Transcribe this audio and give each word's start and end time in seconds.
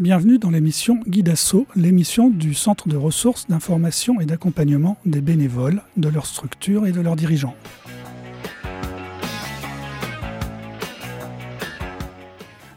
Bienvenue 0.00 0.38
dans 0.38 0.50
l'émission 0.50 0.98
Guidasso, 1.06 1.68
l'émission 1.76 2.28
du 2.28 2.52
Centre 2.52 2.88
de 2.88 2.96
ressources, 2.96 3.46
d'information 3.46 4.20
et 4.20 4.26
d'accompagnement 4.26 4.96
des 5.06 5.20
bénévoles, 5.20 5.82
de 5.96 6.08
leurs 6.08 6.26
structures 6.26 6.84
et 6.84 6.90
de 6.90 7.00
leurs 7.00 7.14
dirigeants. 7.14 7.54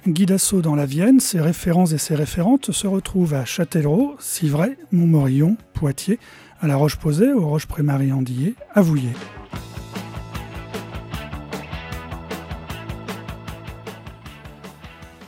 Guidasso 0.08 0.62
dans 0.62 0.76
la 0.76 0.86
Vienne, 0.86 1.20
ses 1.20 1.41
référents 1.41 1.88
et 1.88 1.98
ses 1.98 2.14
référentes 2.14 2.72
se 2.72 2.86
retrouvent 2.86 3.34
à 3.34 3.45
Châtellerault, 3.45 4.16
Civray, 4.20 4.77
Montmorillon, 4.91 5.58
Poitiers, 5.73 6.20
à 6.62 6.68
La 6.68 6.76
Roche-Posay, 6.76 7.34
aux 7.34 7.48
Roches-Prémarie-Andillé, 7.48 8.54
à 8.76 8.81
Vouillers. 8.81 9.16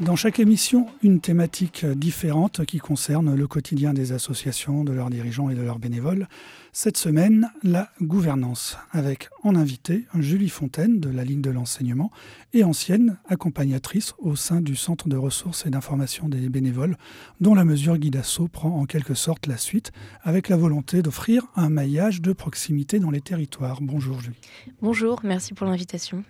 Dans 0.01 0.15
chaque 0.15 0.39
émission, 0.39 0.87
une 1.03 1.19
thématique 1.19 1.85
différente 1.85 2.65
qui 2.65 2.77
concerne 2.77 3.35
le 3.35 3.47
quotidien 3.47 3.93
des 3.93 4.13
associations, 4.13 4.85
de 4.85 4.93
leurs 4.93 5.09
dirigeants 5.09 5.49
et 5.49 5.55
de 5.55 5.61
leurs 5.61 5.77
bénévoles. 5.77 6.29
Cette 6.71 6.95
semaine, 6.95 7.51
la 7.63 7.89
gouvernance, 8.01 8.77
avec 8.91 9.27
en 9.43 9.55
invité 9.55 10.05
Julie 10.17 10.47
Fontaine 10.47 11.01
de 11.01 11.09
la 11.09 11.25
Ligue 11.25 11.41
de 11.41 11.49
l'enseignement 11.49 12.11
et 12.53 12.63
ancienne 12.63 13.17
accompagnatrice 13.27 14.13
au 14.19 14.37
sein 14.37 14.61
du 14.61 14.77
Centre 14.77 15.09
de 15.09 15.17
ressources 15.17 15.65
et 15.65 15.69
d'information 15.69 16.29
des 16.29 16.47
bénévoles, 16.47 16.95
dont 17.41 17.53
la 17.53 17.65
mesure 17.65 17.97
Guidasso 17.97 18.47
prend 18.47 18.79
en 18.79 18.85
quelque 18.85 19.15
sorte 19.15 19.47
la 19.47 19.57
suite, 19.57 19.91
avec 20.23 20.47
la 20.47 20.55
volonté 20.55 21.01
d'offrir 21.01 21.43
un 21.57 21.67
maillage 21.67 22.21
de 22.21 22.31
proximité 22.31 22.99
dans 22.99 23.11
les 23.11 23.21
territoires. 23.21 23.79
Bonjour 23.81 24.21
Julie. 24.21 24.37
Bonjour, 24.81 25.19
merci 25.25 25.53
pour 25.53 25.67
l'invitation. 25.67 26.23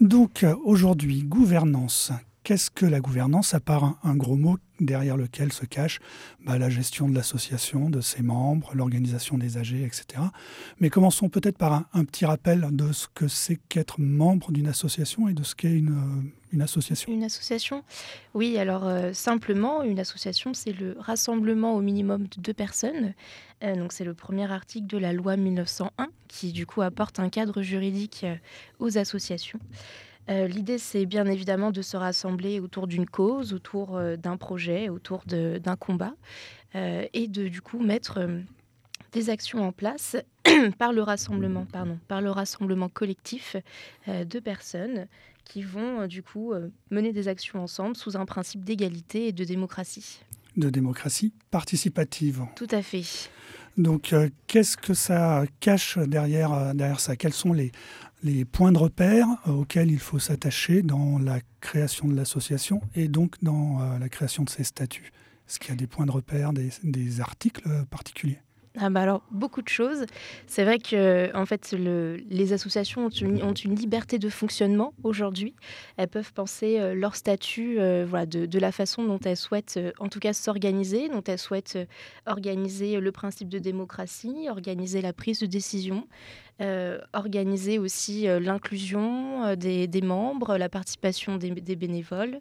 Donc 0.00 0.46
aujourd'hui, 0.64 1.24
gouvernance, 1.24 2.12
Qu'est-ce 2.44 2.70
que 2.70 2.84
la 2.84 3.00
gouvernance, 3.00 3.54
à 3.54 3.60
part 3.60 3.96
un, 4.02 4.16
gros 4.16 4.36
mot 4.36 4.58
derrière 4.78 5.16
lequel 5.16 5.50
se 5.50 5.64
cache 5.64 5.98
bah, 6.44 6.58
la 6.58 6.68
gestion 6.68 7.08
de 7.08 7.14
l'association, 7.14 7.88
de 7.88 8.02
ses 8.02 8.22
membres, 8.22 8.70
l'organisation 8.74 9.38
des 9.38 9.56
AG, 9.56 9.72
etc. 9.72 10.20
Mais 10.78 10.90
commençons 10.90 11.30
peut-être 11.30 11.56
par 11.56 11.86
un, 11.94 12.04
petit 12.04 12.26
rappel 12.26 12.68
de 12.70 12.92
ce 12.92 13.06
que 13.14 13.28
c'est 13.28 13.58
qu'être 13.70 13.98
membre 13.98 14.52
d'une 14.52 14.68
association 14.68 15.26
et 15.26 15.32
de 15.32 15.42
ce 15.42 15.54
qu'est 15.54 15.72
une, 15.72 16.30
une, 16.52 16.60
association. 16.60 17.10
Une 17.10 17.24
association? 17.24 17.82
Oui, 18.34 18.58
alors 18.58 18.86
euh, 18.86 19.14
simplement, 19.14 19.82
une 19.82 19.98
association, 19.98 20.52
c'est 20.52 20.72
le 20.72 20.96
rassemblement 20.98 21.74
au 21.74 21.80
minimum 21.80 22.24
de 22.24 22.42
deux 22.42 22.52
personnes. 22.52 23.14
Euh, 23.62 23.74
donc 23.74 23.94
c'est 23.94 24.04
le 24.04 24.12
premier 24.12 24.52
article 24.52 24.86
de 24.86 24.98
la 24.98 25.14
loi 25.14 25.38
1901 25.38 26.08
qui 26.28 26.52
du 26.52 26.66
coup 26.66 26.82
apporte 26.82 27.20
un 27.20 27.30
cadre 27.30 27.62
juridique 27.62 28.20
euh, 28.24 28.34
aux 28.80 28.98
associations. 28.98 29.60
Euh, 30.30 30.46
l'idée, 30.46 30.78
c'est 30.78 31.06
bien 31.06 31.26
évidemment 31.26 31.70
de 31.70 31.82
se 31.82 31.96
rassembler 31.96 32.60
autour 32.60 32.86
d'une 32.86 33.06
cause, 33.06 33.52
autour 33.52 33.96
euh, 33.96 34.16
d'un 34.16 34.36
projet, 34.36 34.88
autour 34.88 35.24
d'un 35.26 35.76
combat, 35.76 36.14
euh, 36.74 37.06
et 37.12 37.28
de 37.28 37.48
du 37.48 37.60
coup 37.60 37.78
mettre 37.78 38.26
des 39.12 39.30
actions 39.30 39.62
en 39.62 39.72
place 39.72 40.16
par 40.78 40.92
le 40.92 41.02
rassemblement, 41.02 41.66
pardon, 41.70 41.98
par 42.08 42.20
le 42.20 42.30
rassemblement 42.30 42.88
collectif 42.88 43.56
de 44.08 44.38
personnes 44.40 45.06
qui 45.44 45.62
vont 45.62 46.06
du 46.08 46.22
coup 46.22 46.52
mener 46.90 47.12
des 47.12 47.28
actions 47.28 47.62
ensemble 47.62 47.96
sous 47.96 48.16
un 48.16 48.24
principe 48.24 48.64
d'égalité 48.64 49.28
et 49.28 49.32
de 49.32 49.44
démocratie. 49.44 50.20
De 50.56 50.68
démocratie 50.68 51.32
participative. 51.50 52.44
Tout 52.56 52.66
à 52.70 52.82
fait. 52.82 53.04
Donc, 53.76 54.14
qu'est-ce 54.46 54.76
que 54.76 54.94
ça 54.94 55.44
cache 55.60 55.98
derrière, 55.98 56.74
derrière 56.74 57.00
ça? 57.00 57.16
Quels 57.16 57.32
sont 57.32 57.52
les, 57.52 57.72
points 58.44 58.72
de 58.72 58.78
repère 58.78 59.26
euh, 59.46 59.52
auxquels 59.52 59.90
il 59.90 59.98
faut 59.98 60.18
s'attacher 60.18 60.82
dans 60.82 61.18
la 61.18 61.40
création 61.60 62.08
de 62.08 62.14
l'association 62.14 62.80
et 62.94 63.08
donc 63.08 63.34
dans 63.42 63.80
euh, 63.80 63.98
la 63.98 64.08
création 64.08 64.44
de 64.44 64.50
ses 64.50 64.64
statuts? 64.64 65.12
Est-ce 65.48 65.58
qu'il 65.58 65.70
y 65.70 65.72
a 65.72 65.76
des 65.76 65.86
points 65.86 66.06
de 66.06 66.12
repère, 66.12 66.52
des, 66.52 67.20
articles 67.20 67.68
particuliers? 67.90 68.40
Ah 68.76 68.90
bah 68.90 69.02
alors 69.02 69.22
beaucoup 69.30 69.62
de 69.62 69.68
choses. 69.68 70.04
C'est 70.48 70.64
vrai 70.64 70.80
que 70.80 71.34
en 71.36 71.46
fait 71.46 71.72
les 71.72 72.52
associations 72.52 73.06
ont 73.06 73.08
une, 73.08 73.74
liberté 73.76 74.18
de 74.18 74.28
fonctionnement 74.28 74.94
aujourd'hui. 75.04 75.54
Elles 75.96 76.08
peuvent 76.08 76.32
penser 76.32 76.80
euh, 76.80 76.92
leur 76.94 77.14
statut 77.14 77.76
voilà, 78.04 78.26
de, 78.26 78.58
la 78.58 78.72
façon 78.72 79.04
dont 79.04 79.20
elles 79.24 79.36
souhaitent 79.36 79.78
en 80.00 80.08
tout 80.08 80.18
cas 80.18 80.32
s'organiser, 80.32 81.08
dont 81.08 81.22
elles 81.22 81.38
souhaitent 81.38 81.78
organiser 82.26 82.98
le 82.98 83.12
principe 83.12 83.48
de 83.48 83.60
démocratie, 83.60 84.48
organiser 84.50 85.02
la 85.02 85.12
prise 85.12 85.38
de 85.38 85.46
décision, 85.46 86.08
euh, 86.60 87.00
organiser 87.12 87.80
aussi 87.80 88.28
euh, 88.28 88.38
l'inclusion 88.38 89.44
euh, 89.44 89.56
des, 89.56 89.88
membres, 90.02 90.56
la 90.56 90.68
participation 90.68 91.36
des, 91.36 91.50
bénévoles. 91.50 92.38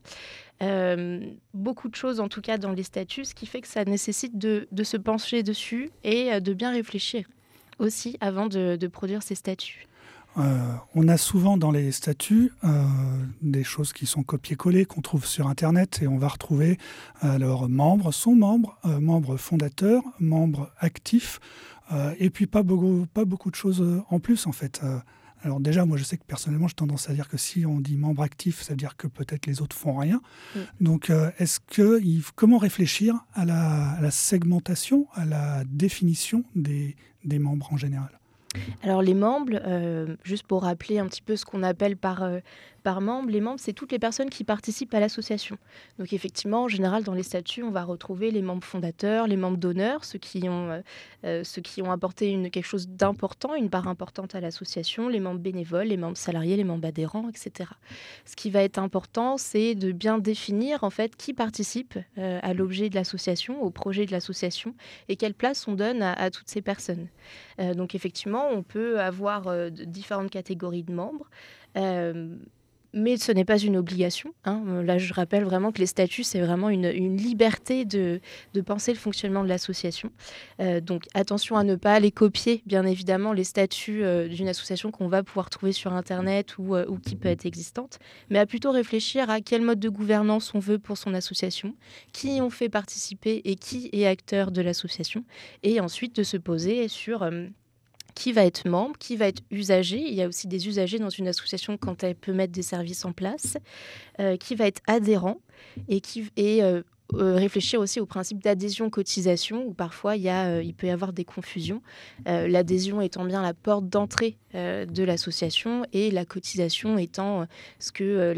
beaucoup 1.56 1.90
de 1.90 1.96
choses 1.96 2.20
en 2.20 2.28
tout 2.28 2.42
cas 2.42 2.60
dans 2.60 2.74
les 2.74 2.84
statuts, 2.84 3.26
ce 3.26 3.34
qui 3.34 3.48
fait 3.48 3.62
que 3.62 3.68
ça 3.68 3.84
nécessite 3.86 4.38
de, 4.38 4.68
se 4.84 4.98
pencher 4.98 5.42
dessus 5.42 5.90
et 6.04 6.40
de 6.40 6.54
bien 6.54 6.72
réfléchir 6.72 7.26
aussi 7.80 8.16
avant 8.22 8.46
de, 8.46 8.88
produire 8.88 9.24
ces 9.24 9.34
statuts. 9.34 9.88
on 10.36 11.08
a 11.08 11.18
souvent 11.18 11.58
dans 11.58 11.72
les 11.72 11.92
statuts 11.92 12.52
des 13.42 13.64
choses 13.64 13.94
qui 13.94 14.06
sont 14.06 14.22
copiées-collées, 14.22 14.86
qu'on 14.86 15.02
trouve 15.02 15.26
sur 15.26 15.48
Internet, 15.48 16.02
et 16.04 16.08
on 16.08 16.20
va 16.20 16.28
retrouver 16.28 16.78
alors 17.22 17.68
membres, 17.68 18.12
sont 18.12 18.36
membres, 18.36 18.78
membres 18.86 19.38
fondateurs, 19.38 20.04
membres 20.20 20.72
actifs, 20.78 21.40
euh, 21.40 21.73
et 22.20 22.30
puis 22.30 22.48
pas 22.48 22.64
beaucoup, 22.64 23.06
pas 23.14 23.26
beaucoup 23.26 23.52
de 23.52 23.56
choses 23.56 23.82
euh, 23.82 24.02
en 24.10 24.20
plus 24.20 24.48
en 24.48 24.52
fait. 24.52 24.82
Euh, 24.84 25.00
alors 25.42 25.60
déjà, 25.60 25.86
moi 25.86 25.98
je 25.98 26.04
sais 26.04 26.18
que 26.18 26.24
personnellement, 26.26 26.68
j'ai 26.70 26.76
tendance 26.76 27.10
à 27.10 27.14
dire 27.14 27.28
que 27.28 27.38
si 27.38 27.66
on 27.66 27.82
dit 27.82 27.98
membre 27.98 28.24
actif, 28.24 28.62
ça 28.62 28.74
veut 28.74 28.78
dire 28.78 28.96
que 28.96 29.08
peut-être 29.08 29.46
les 29.46 29.62
autres 29.62 29.76
font 29.76 29.98
rien. 29.98 30.22
Mm. 30.56 30.60
Donc 30.80 31.12
est-ce 31.38 31.60
que 31.60 32.00
comment 32.36 32.58
réfléchir 32.58 33.16
à 33.34 33.44
la, 33.44 34.12
segmentation, 34.12 35.08
à 35.14 35.26
la 35.26 35.64
définition 35.66 36.46
des 36.56 36.96
membres 37.40 37.74
en 37.74 37.78
général? 37.78 38.20
Alors 38.82 39.02
les 39.02 39.14
membres, 39.14 39.60
euh, 39.66 40.16
juste 40.24 40.46
pour 40.46 40.64
rappeler 40.64 41.00
un 41.00 41.08
petit 41.08 41.22
peu 41.22 41.36
ce 41.36 41.46
qu'on 41.46 41.64
appelle 41.64 41.98
par, 41.98 42.24
euh, 42.24 42.40
par 42.84 43.02
membre, 43.02 43.30
les 43.30 43.42
membres, 43.42 43.60
c'est 43.60 43.74
toutes 43.74 43.92
les 43.92 44.00
personnes 44.00 44.30
qui 44.30 44.44
participent 44.44 44.94
à 44.94 45.00
l'association. 45.00 45.58
Donc 46.00 46.14
effectivement, 46.14 46.64
en 46.64 46.68
général, 46.68 47.04
dans 47.04 47.14
les 47.14 47.24
statuts, 47.24 47.64
on 47.64 47.72
va 47.72 47.84
retrouver 47.84 48.32
les 48.32 48.42
membres 48.42 48.64
fondateurs, 48.64 49.28
les 49.28 49.38
membres 49.38 49.58
d'honneur, 49.58 50.06
ceux, 50.06 50.20
qui 50.20 50.48
ont, 50.50 50.82
euh, 51.24 51.44
ceux 51.44 51.62
qui 51.62 51.82
ont 51.82 51.92
apporté 51.92 52.50
quelque 52.52 52.66
chose 52.66 52.88
d'important, 52.88 53.56
une 53.56 53.70
part 53.70 53.88
importante 53.88 54.36
à 54.36 54.42
l'association, 54.42 55.08
les 55.08 55.20
membres 55.20 55.40
bénévoles, 55.40 55.88
les 55.88 55.98
membres 55.98 56.18
salariés, 56.18 56.58
les 56.58 56.64
membres 56.64 56.88
adhérents, 56.88 57.30
etc. 57.30 57.70
Ce 58.26 58.36
qui 58.36 58.50
va 58.50 58.64
être 58.64 58.80
important, 58.80 59.38
c'est 59.38 59.76
de 59.76 59.92
bien 59.92 60.18
définir 60.18 60.84
en 60.84 60.90
fait 60.90 61.16
qui 61.16 61.34
participe 61.34 61.98
à 62.18 62.54
l'objet 62.54 62.90
de 62.90 62.96
l'association, 62.96 63.62
au 63.62 63.70
projet 63.70 64.06
de 64.06 64.12
l'association, 64.12 64.76
et 65.08 65.16
quelle 65.16 65.34
place 65.34 65.68
on 65.68 65.74
donne 65.74 66.02
à, 66.02 66.30
toutes 66.32 66.50
ces 66.50 66.62
personnes. 66.62 67.08
donc 67.76 67.96
effectivement, 67.96 68.48
on 68.52 68.64
peut 68.64 69.00
avoir 69.00 69.48
euh, 69.48 69.70
différentes 69.70 70.30
catégories 70.30 70.84
de 70.84 70.94
membres. 70.94 71.30
Euh, 71.78 72.36
mais 72.94 73.18
ce 73.18 73.32
n'est 73.32 73.46
pas 73.46 73.58
une 73.58 73.78
obligation. 73.78 74.34
Hein. 74.46 74.84
Là, 74.84 74.98
je 74.98 75.14
rappelle 75.14 75.44
vraiment 75.44 75.72
que 75.72 75.80
les 75.80 75.86
statuts, 75.86 76.24
c'est 76.24 76.40
vraiment 76.40 76.70
une, 76.70 77.18
liberté 77.18 77.86
de, 77.86 78.22
penser 78.66 78.94
le 78.94 78.98
fonctionnement 78.98 79.44
de 79.44 79.50
l'association. 79.50 80.12
Euh, 80.60 80.80
donc, 80.80 81.06
attention 81.14 81.58
à 81.58 81.64
ne 81.64 81.76
pas 81.76 82.00
les 82.00 82.12
copier, 82.12 82.62
bien 82.66 82.86
évidemment, 82.86 83.34
les 83.34 83.44
statuts 83.44 84.04
d'une 84.30 84.48
association 84.48 84.92
qu'on 84.92 85.08
va 85.08 85.24
pouvoir 85.24 85.50
trouver 85.50 85.72
sur 85.72 85.94
Internet 85.94 86.58
ou, 86.58 86.76
ou, 86.76 86.98
qui 86.98 87.16
peut 87.16 87.30
être 87.30 87.46
existante, 87.46 88.00
mais 88.30 88.40
à 88.40 88.46
plutôt 88.46 88.72
réfléchir 88.72 89.30
à 89.30 89.42
quel 89.42 89.62
mode 89.62 89.80
de 89.80 89.90
gouvernance 89.90 90.54
on 90.54 90.60
veut 90.60 90.80
pour 90.80 90.98
son 90.98 91.14
association, 91.14 91.76
qui 92.12 92.40
on 92.42 92.50
fait 92.50 92.70
participer 92.70 93.42
et 93.46 93.56
qui 93.56 93.90
est 93.92 94.06
acteur 94.06 94.52
de 94.52 94.62
l'association, 94.62 95.24
et 95.64 95.80
ensuite 95.80 96.16
de 96.16 96.24
se 96.24 96.38
poser 96.38 96.88
sur 96.88 97.24
qui 98.16 98.32
va 98.32 98.46
être 98.46 98.68
membre, 98.68 98.98
qui 98.98 99.16
va 99.16 99.28
être 99.28 99.42
usager. 99.52 99.98
Il 99.98 100.14
y 100.14 100.22
a 100.22 100.28
aussi 100.28 100.48
des 100.48 100.68
usagers 100.68 101.00
dans 101.00 101.10
une 101.10 101.28
association 101.28 101.78
quand 101.78 102.04
elle 102.04 102.16
peut 102.16 102.34
mettre 102.34 102.54
des 102.54 102.62
services 102.62 103.06
en 103.06 103.12
place, 103.12 103.58
euh, 104.20 104.38
qui 104.38 104.56
va 104.56 104.68
être 104.68 104.82
adhérent 104.88 105.40
et 105.88 106.02
qui 106.02 106.30
et 106.36 106.64
euh, 106.64 106.82
euh, 107.16 107.36
réfléchir 107.36 107.80
aussi 107.80 108.00
au 108.00 108.06
principe 108.06 108.42
d'adhésion-cotisation, 108.44 109.66
où 109.66 109.74
parfois 109.74 110.16
il, 110.16 110.24
y 110.24 110.30
a, 110.30 110.62
il 110.62 110.74
peut 110.74 110.88
y 110.88 110.90
avoir 110.90 111.14
des 111.14 111.26
confusions. 111.26 111.82
L'adhésion 112.26 113.02
étant 113.02 113.26
bien 113.26 113.42
la 113.42 113.54
porte 113.54 113.88
d'entrée 113.88 114.38
de 114.54 115.04
l'association 115.04 115.86
et 115.94 116.12
la 116.12 116.26
cotisation 116.26 116.98
étant 116.98 117.48
ce 117.80 117.92
que 117.92 118.34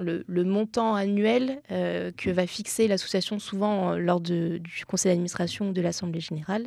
le, 0.00 0.24
le, 0.26 0.44
montant 0.44 0.94
annuel 0.94 1.60
que 1.68 2.30
va 2.30 2.46
fixer 2.46 2.88
l'association 2.88 3.38
souvent 3.38 3.96
lors 3.96 4.20
de, 4.20 4.58
du 4.58 4.84
conseil 4.86 5.10
d'administration 5.12 5.70
ou 5.70 5.72
de 5.72 5.80
l'assemblée 5.80 6.20
générale 6.20 6.66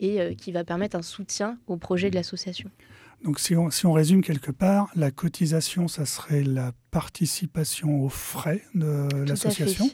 et 0.00 0.36
qui 0.36 0.52
va 0.52 0.64
permettre 0.64 0.96
un 0.96 1.02
soutien 1.02 1.58
au 1.66 1.76
projet 1.76 2.10
de 2.10 2.14
l'association. 2.14 2.70
Donc 3.24 3.40
si 3.40 3.56
on, 3.56 3.70
si 3.70 3.86
on, 3.86 3.92
résume 3.92 4.22
quelque 4.22 4.52
part, 4.52 4.88
la 4.94 5.10
cotisation, 5.10 5.88
ça 5.88 6.06
serait 6.06 6.42
la 6.42 6.72
participation 6.90 8.02
aux 8.02 8.08
frais 8.08 8.62
de 8.74 9.08
l'association. 9.26 9.90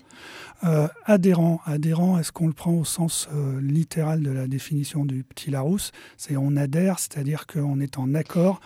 Euh, 0.64 0.86
adhérent, 1.06 1.60
adhérent, 1.64 2.18
est-ce 2.18 2.30
qu'on 2.30 2.46
le 2.46 2.52
prend 2.52 2.72
au 2.72 2.84
sens 2.84 3.28
euh, 3.32 3.60
littéral 3.60 4.22
de 4.22 4.30
la 4.30 4.46
définition 4.46 5.04
du 5.04 5.24
petit 5.24 5.50
Larousse? 5.50 5.92
C'est 6.16 6.36
on 6.36 6.56
adhère, 6.56 6.98
c'est-à-dire 6.98 7.46
qu'on 7.46 7.80
est 7.80 7.98
en 7.98 8.14
accord 8.14 8.60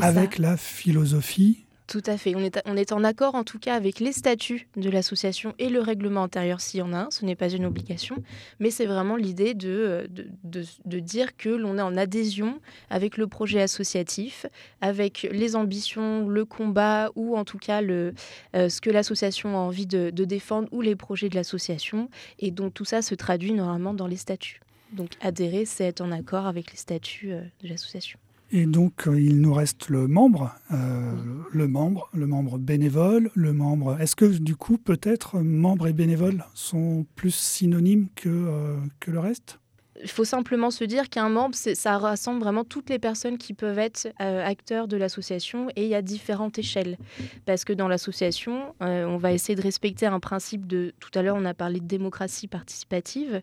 avec 0.00 0.38
la 0.38 0.56
philosophie 0.56 1.65
Tout 1.86 2.02
à 2.06 2.16
fait. 2.16 2.34
On 2.34 2.40
est, 2.40 2.60
on 2.66 2.76
est 2.76 2.90
en 2.90 3.04
accord 3.04 3.36
en 3.36 3.44
tout 3.44 3.60
cas 3.60 3.74
avec 3.74 4.00
les 4.00 4.10
statuts 4.10 4.66
de 4.76 4.90
l'association 4.90 5.54
et 5.60 5.68
le 5.68 5.80
règlement 5.80 6.24
intérieur 6.24 6.60
s'il 6.60 6.80
y 6.80 6.82
en 6.82 6.92
a 6.92 6.98
un. 6.98 7.10
Ce 7.12 7.24
n'est 7.24 7.36
pas 7.36 7.48
une 7.48 7.64
obligation, 7.64 8.16
mais 8.58 8.70
c'est 8.70 8.86
vraiment 8.86 9.14
l'idée 9.14 9.54
de, 9.54 10.08
de, 10.10 10.64
de, 10.84 10.98
dire 10.98 11.36
que 11.36 11.48
l'on 11.48 11.78
est 11.78 11.82
en 11.82 11.96
adhésion 11.96 12.60
avec 12.90 13.16
le 13.16 13.28
projet 13.28 13.62
associatif, 13.62 14.46
avec 14.80 15.28
les 15.30 15.54
ambitions, 15.54 16.28
le 16.28 16.44
combat 16.44 17.10
ou 17.14 17.36
en 17.36 17.44
tout 17.44 17.58
cas 17.58 17.80
le, 17.82 18.14
euh, 18.56 18.68
ce 18.68 18.80
que 18.80 18.90
l'association 18.90 19.56
a 19.56 19.60
envie 19.60 19.86
de, 19.86 20.10
défendre 20.10 20.68
ou 20.72 20.80
les 20.80 20.96
projets 20.96 21.28
de 21.28 21.36
l'association. 21.36 22.10
Et 22.40 22.50
donc 22.50 22.74
tout 22.74 22.84
ça 22.84 23.00
se 23.00 23.14
traduit 23.14 23.52
normalement 23.52 23.94
dans 23.94 24.08
les 24.08 24.16
statuts. 24.16 24.60
Donc 24.92 25.10
adhérer, 25.20 25.64
c'est 25.64 25.84
être 25.84 26.00
en 26.00 26.10
accord 26.10 26.46
avec 26.46 26.72
les 26.72 26.78
statuts 26.78 27.32
euh, 27.32 27.42
de 27.62 27.68
l'association. 27.68 28.18
Et 28.52 28.66
donc, 28.66 29.08
euh, 29.08 29.20
il 29.20 29.40
nous 29.40 29.52
reste 29.52 29.88
le 29.88 30.06
membre, 30.06 30.54
euh, 30.72 31.12
le 31.50 31.66
membre, 31.66 32.08
le 32.14 32.26
membre 32.26 32.58
bénévole, 32.58 33.30
le 33.34 33.52
membre. 33.52 34.00
Est-ce 34.00 34.14
que 34.14 34.24
du 34.24 34.54
coup, 34.54 34.78
peut-être, 34.78 35.40
membre 35.40 35.88
et 35.88 35.92
bénévole 35.92 36.44
sont 36.54 37.06
plus 37.16 37.34
synonymes 37.34 38.08
que, 38.14 38.28
euh, 38.28 38.76
que 39.00 39.10
le 39.10 39.18
reste? 39.18 39.58
Il 40.02 40.10
faut 40.10 40.24
simplement 40.24 40.70
se 40.70 40.84
dire 40.84 41.08
qu'un 41.08 41.28
membre, 41.28 41.54
ça 41.54 41.98
rassemble 41.98 42.40
vraiment 42.40 42.64
toutes 42.64 42.90
les 42.90 42.98
personnes 42.98 43.38
qui 43.38 43.54
peuvent 43.54 43.78
être 43.78 44.08
euh, 44.20 44.44
acteurs 44.44 44.88
de 44.88 44.96
l'association 44.96 45.68
et 45.76 45.84
il 45.84 45.88
y 45.88 45.94
a 45.94 46.02
différentes 46.02 46.58
échelles. 46.58 46.98
Parce 47.44 47.64
que 47.64 47.72
dans 47.72 47.88
l'association, 47.88 48.74
euh, 48.82 49.04
on 49.04 49.16
va 49.16 49.32
essayer 49.32 49.54
de 49.54 49.62
respecter 49.62 50.06
un 50.06 50.20
principe 50.20 50.66
de... 50.66 50.94
Tout 51.00 51.10
à 51.14 51.22
l'heure, 51.22 51.36
on 51.36 51.44
a 51.44 51.54
parlé 51.54 51.80
de 51.80 51.86
démocratie 51.86 52.48
participative. 52.48 53.42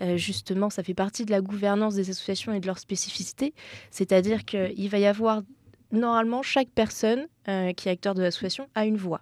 Euh, 0.00 0.16
justement, 0.16 0.70
ça 0.70 0.82
fait 0.82 0.94
partie 0.94 1.24
de 1.24 1.30
la 1.30 1.40
gouvernance 1.40 1.94
des 1.94 2.10
associations 2.10 2.52
et 2.52 2.60
de 2.60 2.66
leur 2.66 2.78
spécificité. 2.78 3.54
C'est-à-dire 3.90 4.44
qu'il 4.44 4.88
va 4.88 4.98
y 4.98 5.06
avoir, 5.06 5.42
normalement, 5.92 6.42
chaque 6.42 6.68
personne 6.68 7.26
qui 7.76 7.88
est 7.88 7.92
acteur 7.92 8.14
de 8.14 8.22
l'association 8.22 8.68
a 8.74 8.86
une 8.86 8.96
voix. 8.96 9.20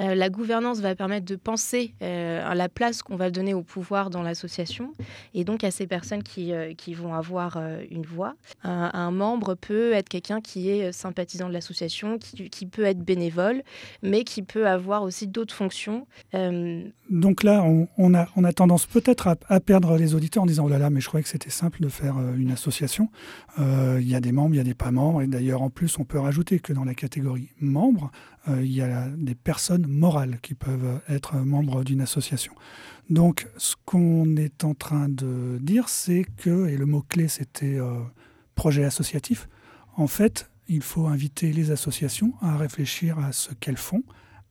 Euh, 0.00 0.14
la 0.14 0.28
gouvernance 0.28 0.80
va 0.80 0.94
permettre 0.94 1.24
de 1.24 1.36
penser 1.36 1.94
euh, 2.02 2.46
à 2.46 2.54
la 2.54 2.68
place 2.68 3.02
qu'on 3.02 3.16
va 3.16 3.30
donner 3.30 3.54
au 3.54 3.62
pouvoir 3.62 4.10
dans 4.10 4.22
l'association 4.22 4.92
et 5.34 5.44
donc 5.44 5.64
à 5.64 5.70
ces 5.70 5.86
personnes 5.86 6.22
qui, 6.22 6.52
euh, 6.52 6.74
qui 6.74 6.94
vont 6.94 7.14
avoir 7.14 7.58
une 7.90 8.04
voix. 8.04 8.34
Un, 8.62 9.10
membre 9.10 9.54
peut 9.54 9.92
être 9.92 10.08
quelqu'un 10.08 10.40
qui 10.40 10.68
est 10.68 10.92
sympathisant 10.92 11.48
de 11.48 11.52
l'association, 11.52 12.18
qui, 12.18 12.50
qui, 12.50 12.66
peut 12.66 12.84
être 12.84 12.98
bénévole, 12.98 13.62
mais 14.02 14.24
qui 14.24 14.42
peut 14.42 14.66
avoir 14.66 15.02
aussi 15.02 15.26
d'autres 15.26 15.54
fonctions. 15.54 16.06
Donc 17.08 17.42
là, 17.42 17.64
on, 17.96 18.14
a, 18.14 18.26
on 18.36 18.44
a 18.44 18.52
tendance 18.52 18.86
peut-être 18.86 19.28
à, 19.48 19.60
perdre 19.60 19.96
les 19.96 20.14
auditeurs 20.14 20.42
en 20.42 20.46
disant 20.46 20.66
oh 20.66 20.68
là 20.68 20.78
là, 20.78 20.90
mais 20.90 21.00
je 21.00 21.08
croyais 21.08 21.22
que 21.22 21.28
c'était 21.28 21.50
simple 21.50 21.80
de 21.80 21.88
faire 21.88 22.16
une 22.36 22.50
association. 22.50 23.08
Il 23.58 24.08
y 24.08 24.14
a 24.14 24.20
des 24.20 24.32
membres, 24.32 24.54
il 24.54 24.58
y 24.58 24.60
a 24.60 24.64
des 24.64 24.74
pas 24.74 24.90
membres, 24.90 25.22
et 25.22 25.26
d'ailleurs 25.26 25.62
en 25.62 25.70
plus, 25.70 25.98
on 25.98 26.04
peut 26.04 26.18
rajouter 26.18 26.58
que 26.58 26.72
dans 26.72 26.84
la 26.84 26.94
catégorie 26.94 27.48
membres, 27.60 28.10
il 28.48 28.72
y 28.72 28.82
a 28.82 29.08
des 29.08 29.34
personnes 29.34 29.86
morales 29.86 30.38
qui 30.40 30.54
peuvent 30.54 31.00
être 31.08 31.36
membres 31.36 31.84
d'une 31.84 32.00
association. 32.00 32.52
Donc, 33.08 33.46
ce 33.56 33.76
qu'on 33.84 34.36
est 34.36 34.64
en 34.64 34.74
train 34.74 35.08
de 35.08 35.58
dire, 35.60 35.88
c'est 35.88 36.24
que, 36.36 36.66
et 36.66 36.76
le 36.76 36.86
mot-clé 36.86 37.28
c'était 37.28 37.78
euh, 37.78 38.00
projet 38.54 38.84
associatif, 38.84 39.48
en 39.96 40.08
fait, 40.08 40.50
il 40.68 40.82
faut 40.82 41.06
inviter 41.06 41.52
les 41.52 41.70
associations 41.70 42.34
à 42.40 42.56
réfléchir 42.56 43.18
à 43.20 43.30
ce 43.32 43.54
qu'elles 43.54 43.76
font, 43.76 44.02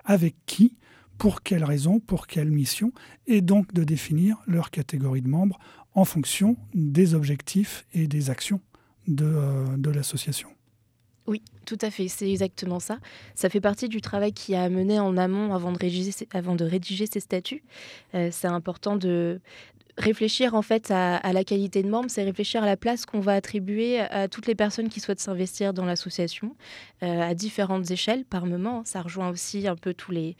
avec 0.05 0.35
qui, 0.45 0.77
pour 1.17 1.41
quelles 1.41 1.65
raisons, 1.65 1.99
pour 1.99 2.27
quelle 2.27 2.49
mission, 2.49 2.93
et 3.27 3.41
donc 3.41 3.73
de 3.73 3.83
définir 3.83 4.37
leur 4.47 4.71
catégorie 4.71 5.21
de 5.21 5.27
membres 5.27 5.59
en 5.93 6.05
fonction 6.05 6.57
des 6.73 7.13
objectifs 7.13 7.85
et 7.93 8.07
des 8.07 8.29
actions 8.29 8.61
de, 9.07 9.25
euh, 9.25 9.77
de 9.77 9.89
l'association. 9.89 10.49
Oui, 11.27 11.41
tout 11.65 11.77
à 11.81 11.89
fait, 11.89 12.07
c'est 12.07 12.29
exactement 12.29 12.79
ça. 12.79 12.99
Ça 13.33 13.49
fait 13.49 13.61
partie 13.61 13.89
du 13.89 13.99
travail 13.99 14.31
qui 14.31 14.53
a 14.53 14.69
mené 14.69 14.99
en 14.99 15.17
amont 15.17 15.53
avant 15.55 15.71
de 15.71 15.79
rédiger, 15.79 16.11
avant 16.31 16.55
de 16.55 16.63
rédiger 16.63 17.07
ces 17.11 17.19
statuts. 17.19 17.63
Euh, 18.13 18.29
c'est 18.31 18.47
important 18.47 18.95
de, 18.95 19.39
réfléchir 19.97 20.55
en 20.55 20.61
fait 20.61 20.91
à, 20.91 21.31
la 21.31 21.43
qualité 21.45 21.81
de 21.81 21.89
membre, 21.89 22.09
c'est 22.09 22.23
réfléchir 22.23 22.61
à 22.61 22.65
la 22.65 22.75
place 22.75 23.05
qu'on 23.05 23.21
va 23.21 23.33
attribuer 23.33 24.01
à 24.01 24.27
toutes 24.27 24.45
les 24.45 24.55
personnes 24.55 24.89
qui 24.89 24.99
souhaitent 24.99 25.21
s'investir 25.21 25.73
dans 25.73 25.85
l'association 25.85 26.55
euh, 27.01 27.21
à 27.21 27.33
différentes 27.33 27.89
échelles 27.91 28.25
par 28.25 28.45
moment. 28.45 28.83
Ça 28.83 29.01
rejoint 29.01 29.29
aussi 29.29 29.67
un 29.67 29.77
peu 29.77 29.93
tous 29.93 30.11
les, 30.11 30.35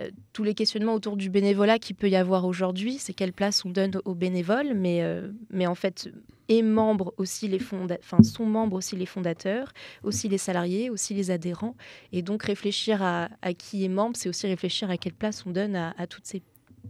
euh, 0.00 0.10
tous 0.32 0.44
les 0.44 0.54
questionnements 0.54 0.94
autour 0.94 1.16
du 1.16 1.28
bénévolat 1.28 1.78
qu'il 1.78 1.96
peut 1.96 2.08
y 2.08 2.16
avoir 2.16 2.44
aujourd'hui. 2.46 2.98
C'est 2.98 3.12
quelle 3.12 3.32
place 3.32 3.64
on 3.64 3.70
donne 3.70 4.00
aux 4.04 4.14
bénévoles, 4.14 4.74
mais, 4.74 5.02
mais 5.50 5.66
en 5.66 5.74
fait, 5.74 6.08
et 6.50 6.62
membres 6.62 7.14
aussi 7.16 7.48
les 7.48 7.60
enfin, 8.02 8.22
sont 8.22 8.44
membres 8.44 8.76
aussi 8.76 8.96
les 8.96 9.06
fondateurs, 9.06 9.72
aussi 10.02 10.28
les 10.28 10.36
salariés, 10.36 10.90
aussi 10.90 11.14
les 11.14 11.30
adhérents. 11.30 11.76
Et 12.12 12.22
donc 12.22 12.42
réfléchir 12.42 13.02
à, 13.02 13.28
qui 13.56 13.84
est 13.84 13.88
membre, 13.88 14.16
c'est 14.16 14.28
aussi 14.28 14.46
réfléchir 14.48 14.90
à 14.90 14.98
quelle 14.98 15.14
place 15.14 15.46
on 15.46 15.50
donne 15.50 15.76
à, 15.76 15.94
à 15.96 16.08
toutes 16.08 16.26
ces 16.26 16.42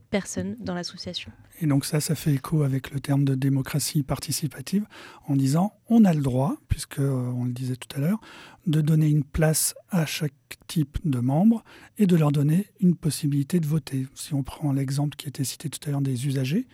personnes 0.08 0.56
dans 0.60 0.74
l'association. 0.74 1.30
Et 1.60 1.66
donc 1.66 1.84
ça, 1.84 2.00
ça 2.00 2.14
fait 2.14 2.32
écho 2.32 2.62
avec 2.62 2.90
le 2.90 3.00
terme 3.00 3.24
de 3.24 3.34
démocratie 3.34 4.02
participative 4.02 4.86
en 5.28 5.36
disant 5.36 5.74
on 5.90 6.06
a 6.06 6.14
le 6.14 6.22
droit, 6.22 6.56
puisque 6.68 6.98
euh, 6.98 7.30
on 7.36 7.44
le 7.44 7.52
disait 7.52 7.76
tout 7.76 7.94
à 7.96 8.00
l'heure, 8.00 8.20
de 8.66 8.80
donner 8.80 9.08
une 9.08 9.24
place 9.24 9.74
à 9.90 10.06
chaque 10.06 10.32
type 10.68 10.98
de 11.04 11.18
membre 11.18 11.64
et 11.98 12.06
de 12.06 12.16
leur 12.16 12.32
donner 12.32 12.66
une 12.80 12.96
possibilité 12.96 13.60
de 13.60 13.66
voter. 13.66 14.06
Si 14.14 14.32
on 14.32 14.42
prend 14.42 14.72
l'exemple 14.72 15.16
qui 15.16 15.28
était 15.28 15.44
cité 15.44 15.68
tout 15.68 15.86
à 15.86 15.90
l'heure 15.90 16.00
des 16.00 16.26
usagers, 16.26 16.66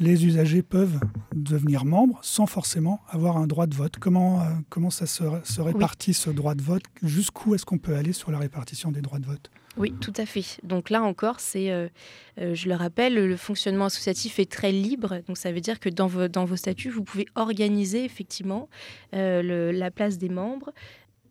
les 0.00 0.24
usagers 0.24 0.62
peuvent 0.62 0.98
devenir 1.34 1.84
membres 1.84 2.18
sans 2.22 2.46
forcément 2.46 3.00
avoir 3.08 3.36
un 3.36 3.46
droit 3.46 3.66
de 3.66 3.74
vote. 3.74 3.98
Comment, 4.00 4.40
euh, 4.40 4.44
comment 4.70 4.90
ça 4.90 5.06
se, 5.06 5.22
se 5.44 5.60
répartit 5.60 6.14
ce 6.14 6.30
droit 6.30 6.54
de 6.54 6.62
vote? 6.62 6.82
Jusqu'où 7.02 7.54
est-ce 7.54 7.66
qu'on 7.66 7.78
peut 7.78 7.94
aller 7.94 8.14
sur 8.14 8.30
la 8.30 8.38
répartition 8.38 8.90
des 8.90 9.02
droits 9.02 9.18
de 9.18 9.26
vote? 9.26 9.50
Oui, 9.76 9.94
tout 10.00 10.12
à 10.16 10.26
fait. 10.26 10.58
Donc 10.64 10.90
là 10.90 11.02
encore, 11.02 11.38
c'est, 11.38 11.70
euh, 11.70 11.88
euh, 12.40 12.54
je 12.54 12.68
le 12.68 12.74
rappelle, 12.74 13.14
le 13.14 13.36
fonctionnement 13.36 13.84
associatif 13.84 14.38
est 14.38 14.50
très 14.50 14.72
libre. 14.72 15.20
Donc 15.28 15.36
ça 15.36 15.52
veut 15.52 15.60
dire 15.60 15.78
que 15.78 15.90
dans 15.90 16.06
vos, 16.06 16.28
dans 16.28 16.46
vos 16.46 16.56
statuts, 16.56 16.90
vous 16.90 17.04
pouvez 17.04 17.26
organiser 17.36 18.04
effectivement 18.04 18.68
la 19.12 19.90
place 19.90 20.18
des 20.18 20.28
membres, 20.28 20.72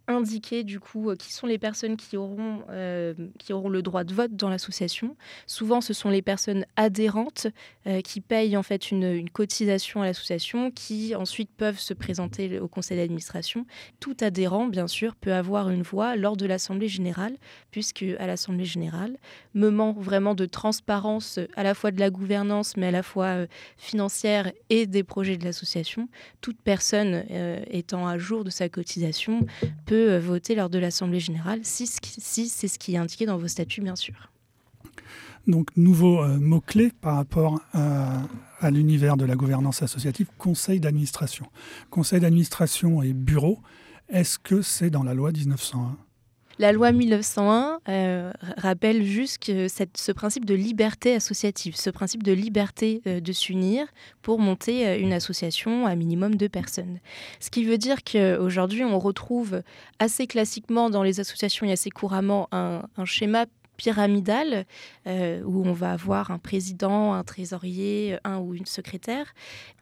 indiquer 0.09 0.63
du 0.63 0.79
coup 0.79 1.09
euh, 1.09 1.15
qui 1.15 1.31
sont 1.31 1.47
les 1.47 1.57
personnes 1.57 1.95
qui 1.95 2.17
auront, 2.17 2.63
euh, 2.69 3.13
qui 3.38 3.53
auront 3.53 3.69
le 3.69 3.81
droit 3.81 4.03
de 4.03 4.13
vote 4.13 4.35
dans 4.35 4.50
l'association. 4.50 5.15
Souvent, 5.45 5.81
ce 5.81 5.94
sont 5.94 6.09
les 6.09 6.21
personnes 6.21 6.65
adhérentes 6.75 7.47
euh, 7.88 8.01
qui 8.01 8.19
payent 8.19 8.57
en 8.57 8.63
fait 8.63 8.91
une, 8.91 9.03
une 9.03 9.29
cotisation 9.29 10.01
à 10.01 10.06
l'association, 10.06 10.71
qui 10.71 11.15
ensuite 11.15 11.51
peuvent 11.56 11.79
se 11.79 11.94
présenter 11.94 12.59
au 12.59 12.67
conseil 12.67 12.97
d'administration. 12.97 13.65
Tout 14.00 14.17
adhérent, 14.19 14.65
bien 14.65 14.88
sûr, 14.88 15.15
peut 15.15 15.33
avoir 15.33 15.69
une 15.69 15.83
voix 15.83 16.16
lors 16.16 16.35
de 16.35 16.47
l'assemblée 16.47 16.87
générale, 16.87 17.37
puisque 17.71 18.04
à 18.18 18.25
l'assemblée 18.25 18.66
générale, 18.66 19.18
moment 19.54 19.94
vraiment 19.94 20.33
de 20.33 20.45
transparence 20.45 21.39
à 21.56 21.63
la 21.63 21.75
fois 21.75 21.92
de 21.92 21.99
la 21.99 22.09
gouvernance, 22.09 22.75
mais 22.78 22.87
à 22.87 22.92
la 22.92 23.04
fois 23.04 23.45
financière 23.78 24.51
et 24.69 24.87
des 24.87 25.04
projets 25.04 25.37
de 25.37 25.45
l'association. 25.45 26.09
Toute 26.42 26.59
personne 26.61 27.23
étant 27.69 28.07
à 28.07 28.18
jour 28.18 28.44
de 28.44 28.49
sa 28.49 28.69
cotisation 28.69 29.45
peut 29.85 29.98
euh, 29.99 30.19
voter 30.19 30.56
lors 30.56 30.69
de 30.69 30.79
l'Assemblée 30.79 31.19
générale, 31.19 31.59
si, 31.63 31.87
c'est 31.87 32.68
ce 32.68 32.79
qui 32.79 32.95
est 32.95 32.97
indiqué 32.97 33.25
dans 33.25 33.37
vos 33.37 33.47
statuts, 33.47 33.81
bien 33.81 33.95
sûr. 33.95 34.31
Donc, 35.47 35.69
nouveau 35.75 36.21
euh, 36.21 36.37
mot-clé 36.39 36.91
par 37.01 37.15
rapport 37.15 37.61
à, 37.73 38.21
à 38.59 38.71
l'univers 38.71 39.18
de 39.18 39.25
la 39.25 39.35
gouvernance 39.35 39.81
associative, 39.81 40.27
conseil 40.37 40.79
d'administration. 40.79 41.47
Conseil 41.89 42.19
d'administration 42.19 43.01
et 43.01 43.13
bureau, 43.13 43.59
est-ce 44.09 44.37
que 44.39 44.61
c'est 44.61 44.89
dans 44.89 45.03
la 45.03 45.13
loi 45.13 45.31
1901 45.31 45.97
la 46.59 46.73
loi 46.73 46.92
1901 46.92 47.80
euh, 47.87 48.31
rappelle 48.57 49.04
juste 49.04 49.45
ce 49.45 50.11
principe 50.11 50.44
de 50.44 50.54
liberté 50.54 51.16
associative, 51.16 51.75
ce 51.78 51.89
principe 51.89 52.21
de 52.21 52.33
liberté 52.33 53.01
euh, 53.07 53.21
de 53.21 53.31
s'unir 53.31 53.87
pour 54.21 54.39
monter 54.39 54.85
euh, 54.85 54.99
une 54.99 55.13
association 55.13 55.87
à 55.87 55.95
minimum 55.95 56.35
de 56.35 56.47
personnes. 56.47 56.99
Ce 57.39 57.49
qui 57.49 57.63
veut 57.63 57.78
dire 57.78 58.04
qu'aujourd'hui, 58.04 58.83
on 58.83 58.99
retrouve 58.99 59.63
assez 59.99 60.28
classiquement 60.28 60.89
dans 60.89 61.01
les 61.01 61.21
associations 61.21 61.66
et 61.66 61.71
assez 61.71 61.89
couramment 61.89 62.49
un 62.51 63.06
schéma 63.06 63.45
pyramidale 63.80 64.66
euh, 65.07 65.42
où 65.45 65.66
on 65.66 65.71
va 65.71 65.94
avoir 65.94 66.31
un 66.31 66.38
président, 66.38 67.14
un 67.14 67.24
trésorier, 67.24 68.18
un 68.26 68.38
ou 68.40 68.54
une 68.54 68.66
secrétaire. 68.66 69.33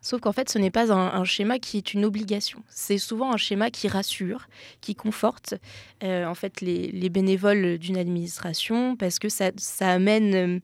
Sauf 0.01 0.21
qu'en 0.21 0.31
fait, 0.31 0.49
ce 0.49 0.59
n'est 0.59 0.71
pas 0.71 0.93
un, 0.93 1.23
schéma 1.23 1.57
qui 1.57 1.77
est 1.77 1.93
une 1.93 2.05
obligation. 2.05 2.63
C'est 2.69 2.99
souvent 2.99 3.33
un 3.33 3.37
schéma 3.37 3.71
qui 3.71 3.87
rassure, 3.87 4.47
qui 4.79 4.93
conforte 4.93 5.55
euh, 6.03 6.25
en 6.25 6.35
fait 6.35 6.61
les, 6.61 7.09
bénévoles 7.09 7.79
d'une 7.79 7.97
administration 7.97 8.95
parce 8.95 9.17
que 9.17 9.29
ça, 9.29 9.51
amène 9.79 10.61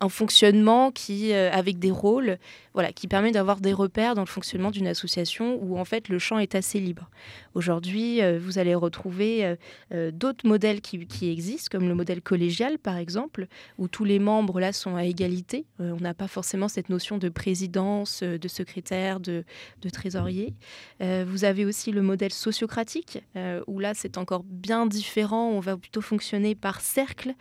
un 0.00 0.08
fonctionnement 0.08 0.90
qui, 0.90 1.32
euh, 1.32 1.50
avec 1.50 1.78
des 1.78 1.90
rôles, 1.90 2.38
voilà, 2.74 2.92
qui 2.92 3.06
permet 3.06 3.30
d'avoir 3.30 3.60
des 3.60 3.72
repères 3.72 4.16
dans 4.16 4.22
le 4.22 4.26
fonctionnement 4.26 4.72
d'une 4.72 4.88
association 4.88 5.58
où 5.62 5.78
en 5.78 5.84
fait 5.84 6.08
le 6.08 6.18
champ 6.18 6.40
est 6.40 6.56
assez 6.56 6.80
libre. 6.80 7.08
Aujourd'hui, 7.54 8.20
euh, 8.20 8.38
vous 8.42 8.58
allez 8.58 8.74
retrouver 8.74 9.56
euh, 9.92 10.10
d'autres 10.10 10.46
modèles 10.46 10.80
qui, 10.80 11.30
existent, 11.30 11.68
comme 11.70 11.88
le 11.88 11.94
modèle 11.94 12.20
collégial 12.20 12.78
par 12.78 12.96
exemple, 12.96 13.46
où 13.78 13.86
tous 13.86 14.04
les 14.04 14.18
membres 14.18 14.58
là 14.58 14.72
sont 14.72 14.96
à 14.96 15.04
égalité. 15.04 15.66
on 15.78 16.00
n'a 16.00 16.14
pas 16.14 16.26
forcément 16.26 16.66
cette 16.66 16.88
notion 16.88 17.16
de 17.16 17.28
présidence, 17.28 18.24
de 18.24 18.48
secrétaire, 18.48 19.20
de, 19.20 19.44
de 19.82 19.88
trésorier. 19.88 20.54
vous 21.00 21.44
avez 21.44 21.64
aussi 21.64 21.92
le 21.92 22.02
modèle 22.02 22.32
sociocratique, 22.32 23.22
où 23.66 23.78
là 23.78 23.94
c'est 23.94 24.18
encore 24.18 24.42
bien 24.42 24.86
différent. 24.86 25.50
On 25.50 25.60
va 25.60 25.76
plutôt 25.76 26.00
fonctionner 26.00 26.54
par 26.54 26.80
cercle, 26.80 27.34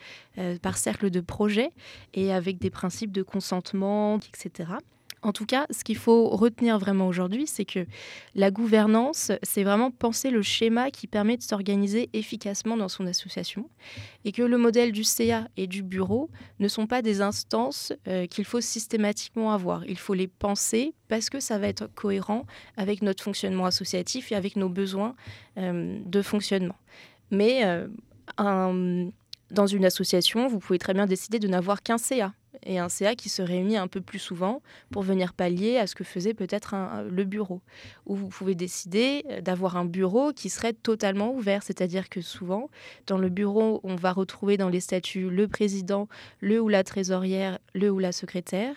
par 0.61 0.77
cercle 0.77 1.09
de 1.09 1.21
projets 1.21 1.71
et 2.13 2.31
avec 2.31 2.59
des 2.59 2.69
principes 2.69 3.11
de 3.11 3.23
consentement, 3.23 4.19
etc. 4.19 4.73
En 5.23 5.31
tout 5.31 5.45
cas, 5.45 5.65
ce 5.71 5.85
qu'il 5.85 5.95
faut 5.95 6.27
retenir 6.27 6.77
vraiment 6.77 7.07
aujourd'hui, 7.07 7.47
c'est 7.47 7.63
que 7.63 7.85
la 8.35 8.51
gouvernance, 8.51 9.31
c'est 9.41 9.63
vraiment 9.63 9.89
penser 9.89 10.29
le 10.29 10.41
schéma 10.41 10.91
qui 10.91 11.07
permet 11.07 11.37
de 11.37 11.41
s'organiser 11.41 12.09
efficacement 12.11 12.75
dans 12.75 12.89
son 12.89 13.07
association 13.07 13.69
et 14.25 14.33
que 14.33 14.41
le 14.41 14.57
modèle 14.57 14.91
du 14.91 15.05
CA 15.05 15.47
et 15.55 15.65
du 15.65 15.81
bureau 15.81 16.29
ne 16.59 16.67
sont 16.67 16.87
pas 16.87 17.01
des 17.01 17.21
instances 17.21 17.93
euh, 18.09 18.27
qu'il 18.27 18.43
faut 18.43 18.59
systématiquement 18.59 19.53
avoir. 19.53 19.85
Il 19.85 19.97
faut 19.97 20.13
les 20.13 20.27
penser 20.27 20.93
parce 21.07 21.29
que 21.29 21.39
ça 21.39 21.57
va 21.57 21.69
être 21.69 21.87
cohérent 21.95 22.45
avec 22.75 23.01
notre 23.01 23.23
fonctionnement 23.23 23.65
associatif 23.65 24.33
et 24.33 24.35
avec 24.35 24.57
nos 24.57 24.69
besoins 24.69 25.15
euh, 25.57 25.99
de 26.05 26.21
fonctionnement. 26.21 26.75
Mais 27.31 27.61
euh, 27.63 27.87
dans 28.37 29.67
une 29.67 29.85
association, 29.85 30.47
vous 30.47 30.59
pouvez 30.59 30.79
très 30.79 30.93
bien 30.93 31.05
décider 31.05 31.39
de 31.39 31.47
n'avoir 31.47 31.81
qu'un 31.81 31.97
CA 31.97 32.33
et 32.63 32.79
un 32.79 32.89
CA 32.89 33.15
qui 33.15 33.29
se 33.29 33.41
réunit 33.41 33.77
un 33.77 33.87
peu 33.87 34.01
plus 34.01 34.19
souvent 34.19 34.61
pour 34.91 35.03
venir 35.03 35.33
pallier 35.33 35.77
à 35.77 35.87
ce 35.87 35.95
que 35.95 36.03
faisait 36.03 36.33
peut-être 36.33 36.75
le 37.09 37.23
bureau. 37.23 37.61
Ou 38.05 38.15
vous 38.15 38.27
pouvez 38.27 38.55
décider 38.55 39.25
d'avoir 39.41 39.77
un 39.77 39.85
bureau 39.85 40.33
qui 40.33 40.49
serait 40.49 40.73
totalement 40.73 41.33
ouvert, 41.33 41.63
c'est-à-dire 41.63 42.09
que 42.09 42.21
souvent, 42.21 42.69
dans 43.07 43.17
le 43.17 43.29
bureau, 43.29 43.79
on 43.83 43.95
va 43.95 44.11
retrouver 44.11 44.57
dans 44.57 44.69
les 44.69 44.79
statuts 44.79 45.29
le 45.29 45.47
président, 45.47 46.07
le 46.39 46.59
ou 46.61 46.69
la 46.69 46.83
trésorière, 46.83 47.59
le 47.73 47.89
ou 47.89 47.99
la 47.99 48.11
secrétaire. 48.11 48.75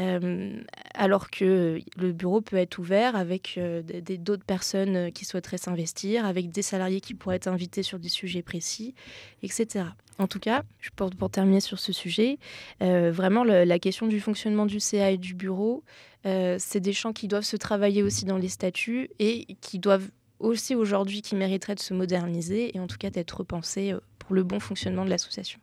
Euh, 0.00 0.60
alors 0.94 1.28
que 1.28 1.80
le 1.96 2.12
bureau 2.12 2.40
peut 2.40 2.56
être 2.56 2.78
ouvert 2.78 3.16
avec 3.16 3.56
euh, 3.58 3.82
d'autres 4.20 4.44
personnes 4.44 5.10
qui 5.10 5.24
souhaiteraient 5.24 5.58
s'investir, 5.58 6.24
avec 6.24 6.50
des 6.50 6.62
salariés 6.62 7.00
qui 7.00 7.14
pourraient 7.14 7.36
être 7.36 7.48
invités 7.48 7.82
sur 7.82 7.98
des 7.98 8.08
sujets 8.08 8.42
précis, 8.42 8.94
etc. 9.42 9.86
En 10.18 10.26
tout 10.26 10.40
cas, 10.40 10.62
pour, 10.96 11.10
pour 11.10 11.30
terminer 11.30 11.60
sur 11.60 11.78
ce 11.78 11.92
sujet, 11.92 12.38
euh, 12.82 13.12
vraiment 13.12 13.44
la 13.44 13.78
question 13.78 14.06
du 14.06 14.20
fonctionnement 14.20 14.66
du 14.66 14.80
CA 14.80 15.10
et 15.10 15.18
du 15.18 15.34
bureau, 15.34 15.84
c'est 16.24 16.80
des 16.80 16.92
champs 16.92 17.14
qui 17.14 17.26
doivent 17.26 17.44
se 17.44 17.56
travailler 17.56 18.02
aussi 18.02 18.26
dans 18.26 18.36
les 18.36 18.48
statuts 18.48 19.08
et 19.18 19.46
qui 19.62 19.78
doivent 19.78 20.10
aussi 20.40 20.74
aujourd'hui, 20.74 21.22
qui 21.22 21.36
mériteraient 21.36 21.74
de 21.74 21.80
se 21.80 21.94
moderniser 21.94 22.76
et 22.76 22.80
en 22.80 22.86
tout 22.86 22.98
cas 22.98 23.08
d'être 23.08 23.38
repensés 23.38 23.94
pour 24.18 24.34
le 24.34 24.42
bon 24.42 24.60
fonctionnement 24.60 25.06
de 25.06 25.10
l'association. 25.10 25.58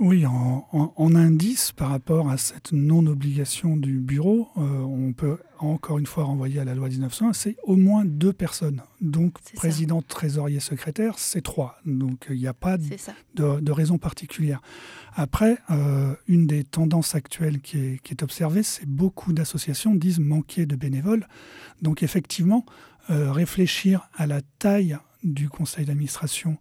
Oui, 0.00 0.24
en, 0.24 1.14
indice 1.14 1.72
par 1.72 1.90
rapport 1.90 2.30
à 2.30 2.38
cette 2.38 2.72
non-obligation 2.72 3.76
du 3.76 3.98
bureau, 3.98 4.48
euh, 4.56 4.60
on 4.62 5.12
peut 5.12 5.36
encore 5.58 5.98
une 5.98 6.06
fois 6.06 6.24
renvoyer 6.24 6.58
à 6.58 6.64
la 6.64 6.74
loi 6.74 6.88
1901, 6.88 7.34
c'est 7.34 7.56
au 7.64 7.76
moins 7.76 8.06
deux 8.06 8.32
personnes. 8.32 8.80
Donc 9.02 9.34
président, 9.56 10.00
trésorier, 10.00 10.58
secrétaire, 10.58 11.18
c'est 11.18 11.42
trois. 11.42 11.76
Donc 11.84 12.28
il 12.30 12.38
n'y 12.38 12.46
a 12.46 12.54
pas 12.54 12.78
de, 13.34 13.70
raison 13.70 13.98
particulière. 13.98 14.62
Après, 15.16 15.58
euh, 15.68 16.14
une 16.28 16.46
des 16.46 16.64
tendances 16.64 17.14
actuelles 17.14 17.60
qui 17.60 17.78
est, 17.78 18.02
qui 18.02 18.14
est 18.14 18.22
observée, 18.22 18.62
c'est 18.62 18.88
beaucoup 18.88 19.34
d'associations 19.34 19.94
disent 19.94 20.18
manquer 20.18 20.64
de 20.64 20.76
bénévoles. 20.76 21.28
Donc 21.82 22.02
effectivement, 22.02 22.64
euh, 23.10 23.30
réfléchir 23.32 24.08
à 24.14 24.26
la 24.26 24.40
taille 24.60 24.96
du 25.24 25.50
conseil 25.50 25.84
d'administration 25.84 26.56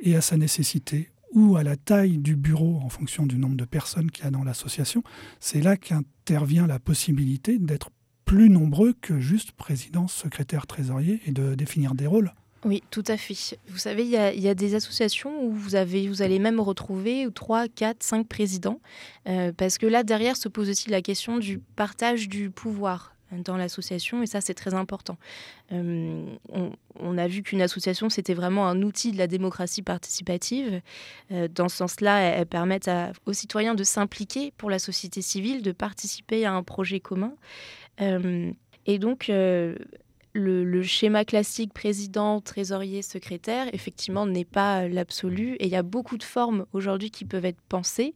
et 0.00 0.16
à 0.16 0.20
sa 0.20 0.36
nécessité 0.36 1.10
ou 1.32 1.56
à 1.56 1.62
la 1.62 1.76
taille 1.76 2.18
du 2.18 2.36
bureau 2.36 2.80
en 2.82 2.88
fonction 2.88 3.26
du 3.26 3.38
nombre 3.38 3.56
de 3.56 3.64
personnes 3.64 4.10
qu'il 4.10 4.24
y 4.24 4.28
a 4.28 4.30
dans 4.30 4.44
l'association, 4.44 5.02
c'est 5.38 5.60
là 5.60 5.76
qu'intervient 5.76 6.66
la 6.66 6.78
possibilité 6.78 7.58
d'être 7.58 7.90
plus 8.24 8.48
nombreux 8.48 8.94
que 9.00 9.20
juste 9.20 9.52
président, 9.52 10.06
secrétaire, 10.06 10.66
trésorier 10.66 11.20
et 11.26 11.32
de 11.32 11.54
définir 11.54 11.94
des 11.94 12.06
rôles. 12.06 12.32
Oui, 12.64 12.82
tout 12.90 13.04
à 13.06 13.16
fait. 13.16 13.58
Vous 13.68 13.78
savez, 13.78 14.04
il 14.04 14.10
y, 14.10 14.48
a, 14.48 14.54
des 14.54 14.74
associations 14.74 15.44
où 15.44 15.50
vous, 15.50 15.74
avez, 15.76 16.06
vous 16.08 16.20
allez 16.20 16.38
même 16.38 16.60
retrouver 16.60 17.26
3, 17.34 17.68
4, 17.68 18.02
5 18.02 18.28
présidents, 18.28 18.80
euh, 19.28 19.52
parce 19.56 19.78
que 19.78 19.86
là, 19.86 20.02
derrière, 20.02 20.36
se 20.36 20.48
pose 20.48 20.68
aussi 20.68 20.90
la 20.90 21.00
question 21.00 21.38
du 21.38 21.58
partage 21.58 22.28
du 22.28 22.50
pouvoir 22.50 23.14
dans 23.32 23.56
l'association 23.56 24.22
et 24.22 24.26
ça 24.26 24.40
c'est 24.40 24.54
très 24.54 24.74
important. 24.74 25.16
Euh, 25.72 26.24
on, 26.98 27.18
a 27.18 27.28
vu 27.28 27.42
qu'une 27.42 27.62
association 27.62 28.08
c'était 28.08 28.34
vraiment 28.34 28.66
un 28.66 28.82
outil 28.82 29.12
de 29.12 29.18
la 29.18 29.26
démocratie 29.26 29.82
participative. 29.82 30.80
Euh, 31.30 31.48
dans 31.48 31.68
ce 31.68 31.76
sens-là, 31.76 32.20
elles, 32.20 32.46
permettent 32.46 32.90
aux 33.26 33.32
citoyens 33.32 33.74
de 33.74 33.84
s'impliquer 33.84 34.52
pour 34.56 34.70
la 34.70 34.78
société 34.78 35.22
civile, 35.22 35.62
de 35.62 35.72
participer 35.72 36.44
à 36.44 36.52
un 36.52 36.62
projet 36.62 37.00
commun. 37.00 37.34
Euh, 38.00 38.50
et 38.86 38.98
donc 38.98 39.30
le, 40.32 40.82
schéma 40.82 41.24
classique 41.24 41.72
président, 41.72 42.40
trésorier, 42.40 43.02
secrétaire, 43.02 43.68
effectivement, 43.72 44.26
n'est 44.26 44.44
pas 44.44 44.88
l'absolu. 44.88 45.54
Et 45.56 45.66
il 45.66 45.70
y 45.70 45.76
a 45.76 45.82
beaucoup 45.82 46.16
de 46.16 46.22
formes 46.22 46.66
aujourd'hui 46.72 47.10
qui 47.10 47.24
peuvent 47.24 47.44
être 47.44 47.60
pensées. 47.68 48.14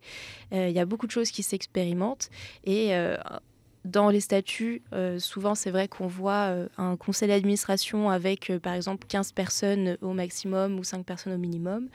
il 0.52 0.70
y 0.70 0.78
a 0.78 0.86
beaucoup 0.86 1.06
de 1.06 1.12
choses 1.12 1.30
qui 1.30 1.42
s'expérimentent. 1.42 2.30
Et 2.64 2.92
dans 3.84 4.08
les 4.08 4.20
statuts, 4.20 4.82
euh, 4.94 5.18
souvent 5.18 5.54
c'est 5.54 5.70
vrai 5.70 5.88
qu'on 5.88 6.06
voit 6.06 6.48
euh, 6.48 6.68
un 6.78 6.96
conseil 6.96 7.28
d'administration 7.28 8.08
avec 8.08 8.48
euh, 8.50 8.58
par 8.58 8.72
exemple 8.72 9.06
15 9.06 9.32
personnes 9.32 9.98
au 10.00 10.14
maximum 10.14 10.78
ou 10.78 10.84
5 10.84 11.04
personnes 11.04 11.34
au 11.34 11.38
minimum. 11.38 11.88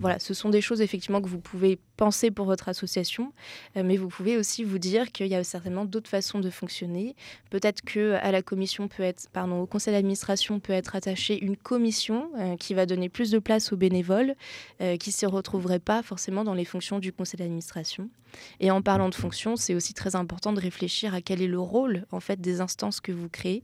Voilà, 0.00 0.18
ce 0.18 0.34
sont 0.34 0.48
des 0.48 0.60
choses 0.60 0.80
effectivement 0.80 1.22
que 1.22 1.28
vous 1.28 1.38
pouvez 1.38 1.78
penser 1.96 2.32
pour 2.32 2.46
votre 2.46 2.68
association, 2.68 3.32
mais 3.76 3.96
vous 3.96 4.08
pouvez 4.08 4.36
aussi 4.36 4.64
vous 4.64 4.78
dire 4.78 5.12
qu'il 5.12 5.28
y 5.28 5.36
a 5.36 5.44
certainement 5.44 5.84
d'autres 5.84 6.10
façons 6.10 6.40
de 6.40 6.50
fonctionner. 6.50 7.14
Peut-être 7.50 7.82
que 7.82 8.18
la 8.20 8.42
commission 8.42 8.88
peut 8.88 9.04
être, 9.04 9.28
pardon, 9.32 9.60
au 9.60 9.66
conseil 9.66 9.94
d'administration 9.94 10.58
peut 10.58 10.72
être 10.72 10.96
attachée 10.96 11.40
une 11.42 11.56
commission 11.56 12.28
qui 12.58 12.74
va 12.74 12.86
donner 12.86 13.08
plus 13.08 13.30
de 13.30 13.38
place 13.38 13.72
aux 13.72 13.76
bénévoles, 13.76 14.34
qui 14.80 15.10
ne 15.10 15.14
se 15.14 15.26
retrouveraient 15.26 15.78
pas 15.78 16.02
forcément 16.02 16.42
dans 16.42 16.54
les 16.54 16.64
fonctions 16.64 16.98
du 16.98 17.12
conseil 17.12 17.38
d'administration. 17.38 18.10
Et 18.58 18.72
en 18.72 18.82
parlant 18.82 19.10
de 19.10 19.14
fonctions, 19.14 19.54
c'est 19.54 19.76
aussi 19.76 19.94
très 19.94 20.16
important 20.16 20.52
de 20.52 20.60
réfléchir 20.60 21.14
à 21.14 21.20
quel 21.20 21.40
est 21.40 21.46
le 21.46 21.60
rôle 21.60 22.04
en 22.10 22.18
fait 22.18 22.40
des 22.40 22.60
instances 22.60 23.00
que 23.00 23.12
vous 23.12 23.28
créez, 23.28 23.62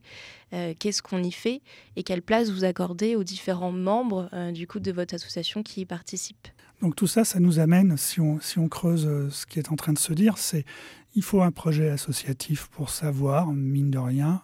euh, 0.53 0.75
qu'est-ce 0.77 1.01
qu'on 1.01 1.23
y 1.23 1.31
fait 1.31 1.63
et 1.95 2.03
quelle 2.03 2.23
place 2.23 2.51
vous 2.51 2.65
accordez 2.65 3.15
aux 3.15 3.23
différents 3.23 3.71
membres 3.71 4.29
euh, 4.33 4.51
du 4.51 4.67
coup 4.67 4.81
de 4.81 4.91
votre 4.91 5.15
association 5.15 5.63
qui 5.63 5.83
y 5.83 5.85
participent. 5.85 6.49
Donc 6.83 6.97
tout 6.97 7.07
ça, 7.07 7.25
ça 7.25 7.39
nous 7.39 7.61
amène, 7.61 7.97
si 7.97 8.21
on, 8.21 8.41
si 8.41 8.59
on 8.59 8.69
creuse 8.69 9.07
euh, 9.07 9.31
ce 9.31 9.47
qui 9.47 9.59
est 9.59 9.71
en 9.71 9.77
train 9.77 9.93
de 9.93 9.99
se 9.99 10.13
dire, 10.13 10.39
c'est 10.39 10.65
il 11.15 11.23
faut 11.23 11.43
un 11.43 11.51
projet 11.51 11.91
associatif 11.91 12.69
pour 12.69 12.91
savoir, 12.91 13.49
mine 13.49 13.91
de 13.91 13.99
rien, 13.99 14.43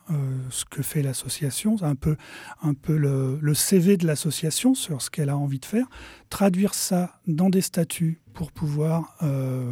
ce 0.50 0.64
que 0.64 0.82
fait 0.82 1.00
l'association, 1.00 1.76
un 1.82 1.94
peu, 1.94 2.16
un 2.60 2.74
peu 2.74 2.96
le, 2.96 3.38
le 3.40 3.54
CV 3.54 3.96
de 3.96 4.04
l'association 4.04 4.74
sur 4.74 5.00
ce 5.00 5.08
qu'elle 5.08 5.28
a 5.28 5.36
envie 5.36 5.60
de 5.60 5.64
faire, 5.64 5.86
traduire 6.28 6.74
ça 6.74 7.20
dans 7.28 7.50
des 7.50 7.60
statuts 7.60 8.20
pour 8.34 8.50
pouvoir 8.50 9.16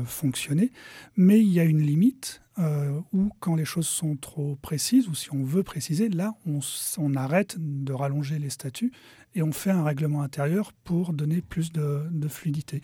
fonctionner, 0.07 0.71
mais 1.17 1.41
il 1.41 1.49
y 1.49 1.59
a 1.59 1.65
une 1.65 1.83
limite, 1.83 2.44
euh, 2.59 3.01
ou 3.13 3.31
quand 3.41 3.57
les 3.57 3.65
choses 3.65 3.89
sont 3.89 4.17
trop 4.17 4.57
précises, 4.57 5.09
ou 5.09 5.15
si 5.15 5.33
on 5.33 5.43
veut 5.43 5.63
préciser, 5.63 6.09
là, 6.09 6.35
on, 6.47 7.15
arrête 7.17 7.57
de 7.59 7.93
rallonger 7.93 8.39
les 8.39 8.51
statuts 8.51 8.93
et 9.35 9.43
on 9.43 9.53
fait 9.53 9.71
un 9.71 9.83
règlement 9.83 10.23
intérieur 10.23 10.73
pour 10.73 11.13
donner 11.13 11.43
plus 11.43 11.73
de, 11.73 12.29
fluidité. 12.29 12.81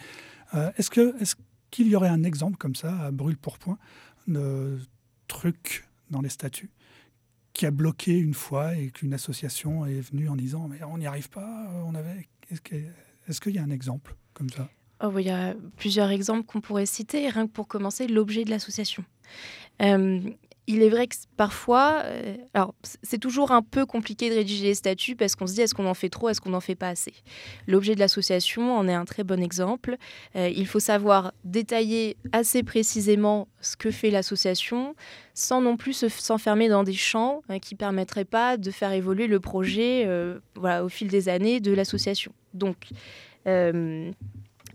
Euh, 0.55 0.73
est-ce, 0.77 0.91
qu'il 1.71 1.87
y 1.87 1.95
aurait 1.95 2.09
un 2.09 2.25
exemple 2.25 2.57
comme 2.57 2.75
ça, 2.75 2.97
à 2.99 3.11
brûle 3.12 3.39
pour 3.39 3.59
point, 3.59 3.79
de 4.27 4.79
truc 5.29 5.89
dans 6.11 6.21
les 6.21 6.29
statuts 6.29 6.71
qui 7.53 7.67
a 7.67 7.71
bloqué 7.71 8.19
une 8.19 8.35
fois 8.35 8.77
et 8.77 8.91
qu'une 8.91 9.15
association 9.15 9.87
est 9.87 10.00
venue 10.00 10.29
en 10.29 10.37
disant 10.37 10.69
mais 10.69 10.83
on 10.85 10.99
n'y 10.99 11.07
arrive 11.07 11.29
pas, 11.31 11.71
on 11.85 11.95
avait... 11.95 12.29
Est-ce, 12.50 13.41
qu'il 13.41 13.55
y 13.55 13.59
a 13.59 13.62
un 13.62 13.71
exemple 13.71 14.17
comme 14.35 14.50
ça? 14.50 14.69
Oh, 15.02 15.12
Il 15.19 15.26
y 15.26 15.30
a 15.30 15.54
plusieurs 15.76 16.11
exemples 16.11 16.45
qu'on 16.45 16.61
pourrait 16.61 16.87
citer, 16.87 17.28
rien 17.28 17.47
que 17.47 17.52
pour 17.52 17.69
commencer, 17.69 18.07
l'objet 18.07 18.45
de 18.45 18.50
l'association. 18.50 19.04
Euh, 19.83 20.21
il 20.66 20.83
est 20.83 20.88
vrai 20.88 21.09
que 21.09 21.16
parfois, 21.37 22.02
euh, 22.04 22.37
alors 22.54 22.75
c'est 23.02 23.19
toujours 23.19 23.50
un 23.50 23.62
peu 23.62 23.87
compliqué 23.87 24.30
de 24.30 24.37
rédiger 24.37 24.66
les 24.66 24.75
statuts 24.75 25.16
parce 25.16 25.35
qu'on 25.35 25.49
se 25.49 25.54
dit 25.54 25.62
est-ce 25.62 25.75
qu'on 25.75 25.87
en 25.87 25.95
fait 25.95 26.11
trop, 26.11 26.28
est-ce 26.28 26.40
qu'on 26.40 26.50
n'en 26.50 26.61
fait 26.61 26.76
pas 26.76 26.88
assez? 26.88 27.12
L'objet 27.66 27.97
de 27.97 28.00
l'association 28.00 28.76
en 28.76 28.87
est 28.87 28.95
un 28.95 29.04
très 29.04 29.25
bon 29.25 29.42
exemple. 29.42 29.97
Euh, 30.37 30.49
il 30.54 30.69
faut 30.69 30.78
savoir 30.78 31.33
détailler 31.45 32.16
assez 32.30 32.62
précisément 32.62 33.49
ce 33.61 33.76
que 33.76 33.90
fait 33.90 34.11
l'association 34.11 34.95
sans 35.35 35.61
non 35.61 35.76
plus 35.76 36.04
s'enfermer 36.09 36.69
dans 36.69 36.85
des 36.85 36.92
champs 36.92 37.42
qui 37.62 37.75
permettraient 37.75 38.25
pas 38.25 38.57
de 38.57 38.71
faire 38.71 38.92
évoluer 38.92 39.26
le 39.26 39.40
projet 39.40 40.07
voilà, 40.54 40.85
au 40.85 40.88
fil 40.88 41.09
des 41.09 41.30
années 41.30 41.61
de 41.61 41.73
l'association. 41.73 42.33
Donc, 42.52 42.88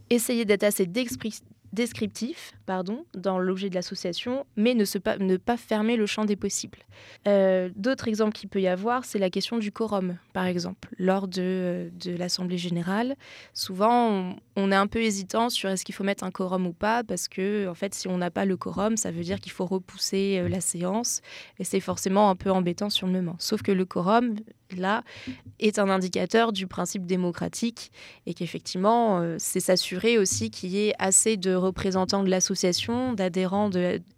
essayer 0.09 0.45
d'être 0.45 0.63
assez 0.63 0.85
descriptif 0.85 2.53
pardon, 2.65 3.05
dans 3.13 3.37
l'objet 3.37 3.69
de 3.69 3.75
l'association, 3.75 4.45
mais 4.55 4.73
ne, 4.73 4.85
ne 5.23 5.37
pas 5.37 5.57
fermer 5.57 5.97
le 5.97 6.05
champ 6.05 6.25
des 6.25 6.35
possibles. 6.35 6.79
Euh, 7.27 7.69
d'autres 7.75 8.07
exemples 8.07 8.33
qu'il 8.33 8.49
peut 8.49 8.61
y 8.61 8.67
avoir, 8.67 9.05
c'est 9.05 9.19
la 9.19 9.29
question 9.29 9.57
du 9.57 9.71
quorum, 9.71 10.17
par 10.33 10.45
exemple. 10.45 10.89
Lors 10.97 11.27
de, 11.27 11.91
de 11.99 12.15
l'Assemblée 12.15 12.57
générale, 12.57 13.15
souvent, 13.53 14.35
est 14.55 14.75
un 14.75 14.87
peu 14.87 15.01
hésitant 15.01 15.49
sur 15.49 15.69
est-ce 15.69 15.83
qu'il 15.83 15.93
faut 15.93 16.03
mettre 16.03 16.23
un 16.23 16.31
quorum 16.31 16.65
ou 16.67 16.73
pas, 16.73 17.03
parce 17.03 17.27
que, 17.27 17.67
en 17.67 17.73
fait, 17.73 17.93
si 17.93 18.07
on 18.07 18.17
n'a 18.17 18.31
pas 18.31 18.45
le 18.45 18.55
quorum, 18.57 18.95
ça 18.97 19.11
veut 19.11 19.23
dire 19.23 19.39
qu'il 19.39 19.51
faut 19.51 19.65
repousser 19.65 20.39
euh, 20.39 20.47
la 20.47 20.61
séance, 20.61 21.21
et 21.59 21.63
c'est 21.63 21.79
forcément 21.79 22.29
un 22.29 22.35
peu 22.35 22.51
embêtant 22.51 22.89
sur 22.89 23.07
le 23.07 23.13
moment. 23.13 23.35
Sauf 23.39 23.61
que 23.61 23.71
le 23.71 23.85
quorum, 23.85 24.35
là, 24.75 25.03
est 25.59 25.77
un 25.77 25.89
indicateur 25.89 26.53
du 26.53 26.67
principe 26.67 27.05
démocratique, 27.05 27.91
et 28.25 28.33
qu'effectivement, 28.33 29.19
euh, 29.19 29.35
c'est 29.39 29.59
s'assurer 29.59 30.17
aussi 30.17 30.49
qu'il 30.49 30.69
y 30.69 30.87
ait 30.87 30.93
assez 30.99 31.37
de 31.37 31.53
représentants 31.53 32.23
de 32.23 32.29
l'association, 32.29 33.13
d'adhérents 33.13 33.69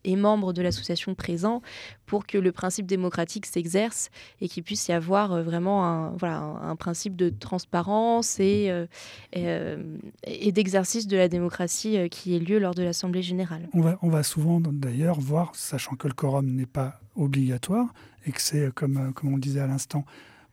et 0.04 0.16
membres 0.16 0.54
de 0.54 0.62
l'association 0.62 1.16
présents 1.16 1.62
pour 2.08 2.26
que 2.26 2.38
le 2.40 2.52
principe 2.52 2.88
démocratique 2.88 3.46
s'exerce 3.46 4.10
et 4.42 4.48
qu'il 4.48 4.64
puisse 4.64 4.88
y 4.88 4.94
avoir 4.94 5.34
euh, 5.34 5.44
vraiment 5.44 5.86
un, 5.86 6.10
voilà, 6.18 6.40
un, 6.40 6.76
principe 6.76 7.16
de 7.16 7.30
transparence 7.30 8.40
et, 8.40 8.68
euh, 8.70 8.88
euh, 9.36 9.98
et, 10.24 10.52
d'exercice 10.52 11.06
de 11.06 11.18
la 11.18 11.28
démocratie 11.28 12.10
qui 12.10 12.36
ait 12.36 12.40
lieu 12.40 12.58
lors 12.58 12.74
de 12.74 12.82
l'Assemblée 12.82 13.22
générale. 13.22 13.70
On 13.74 13.82
va, 13.82 14.00
on 14.02 14.10
va 14.10 14.24
souvent 14.24 14.60
d'ailleurs 14.62 15.20
voir, 15.20 15.54
sachant 15.54 15.96
que 15.96 16.08
le 16.08 16.14
quorum 16.14 16.48
n'est 16.48 16.66
pas 16.66 17.00
obligatoire 17.16 17.94
et 18.26 18.32
que 18.32 18.42
c'est, 18.42 18.74
comme, 18.74 19.14
comme 19.14 19.34
on 19.34 19.36
le 19.36 19.42
disait 19.42 19.60
à 19.60 19.68
l'instant, 19.68 20.06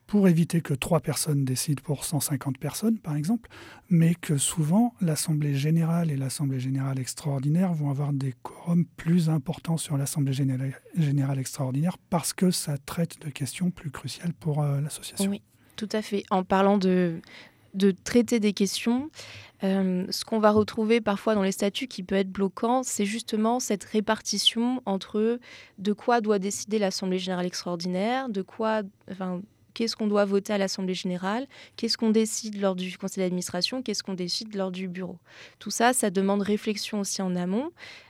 pour 0.07 0.27
éviter 0.27 0.61
que 0.61 0.73
trois 0.73 0.99
personnes 0.99 1.45
décident 1.45 1.81
pour 1.83 2.03
150 2.03 2.57
personnes, 2.57 2.99
par 2.99 3.15
exemple, 3.15 3.49
mais 3.89 4.13
que 4.15 4.37
souvent 4.37 4.93
l'Assemblée 5.01 5.55
générale 5.55 6.11
et 6.11 6.15
l'Assemblée 6.15 6.59
générale 6.59 6.99
extraordinaire 6.99 7.73
vont 7.73 7.89
avoir 7.89 8.13
des 8.13 8.33
quorums 8.43 8.85
plus 8.97 9.29
importants 9.29 9.77
sur 9.77 9.97
l'Assemblée 9.97 10.33
générale 10.33 11.39
extraordinaire 11.39 11.97
parce 12.09 12.33
que 12.33 12.51
ça 12.51 12.77
traite 12.77 13.19
de 13.21 13.29
questions 13.29 13.71
plus 13.71 13.89
cruciales 13.89 14.33
pour 14.33 14.61
euh, 14.61 14.79
l'association. 14.81 15.29
Oui, 15.29 15.41
tout 15.75 15.89
à 15.91 16.01
fait. 16.01 16.23
En 16.29 16.43
parlant 16.43 16.77
de, 16.77 17.19
traiter 18.03 18.39
des 18.39 18.53
questions, 18.53 19.09
euh, 19.63 20.05
ce 20.09 20.23
qu'on 20.23 20.39
va 20.39 20.51
retrouver 20.51 21.01
parfois 21.01 21.35
dans 21.35 21.43
les 21.43 21.51
statuts 21.51 21.87
qui 21.87 22.03
peut 22.03 22.15
être 22.15 22.29
bloquant, 22.29 22.83
c'est 22.83 23.05
justement 23.05 23.59
cette 23.59 23.83
répartition 23.83 24.81
entre 24.85 25.39
de 25.79 25.93
quoi 25.93 26.21
doit 26.21 26.39
décider 26.39 26.77
l'Assemblée 26.77 27.19
générale 27.19 27.47
extraordinaire, 27.47 28.29
de 28.29 28.43
quoi, 28.43 28.83
enfin, 29.11 29.41
qu'est-ce 29.75 29.95
qu'on 29.95 30.07
doit 30.07 30.25
voter 30.25 30.53
à 30.53 30.57
l'Assemblée 30.57 30.95
générale, 30.95 31.45
qu'est-ce 31.75 31.97
qu'on 31.97 32.09
décide 32.09 32.59
lors 32.59 32.75
du 32.75 32.97
conseil 32.97 33.23
d'administration, 33.23 33.83
qu'est-ce 33.83 34.01
qu'on 34.01 34.15
décide 34.15 34.55
lors 34.55 34.71
du 34.71 34.87
bureau. 34.87 35.19
Tout 35.59 35.69
ça, 35.69 35.93
ça 35.93 36.09
demande 36.09 36.41
réflexion 36.41 37.01
aussi 37.01 37.21
en 37.21 37.35
amont, 37.35 37.69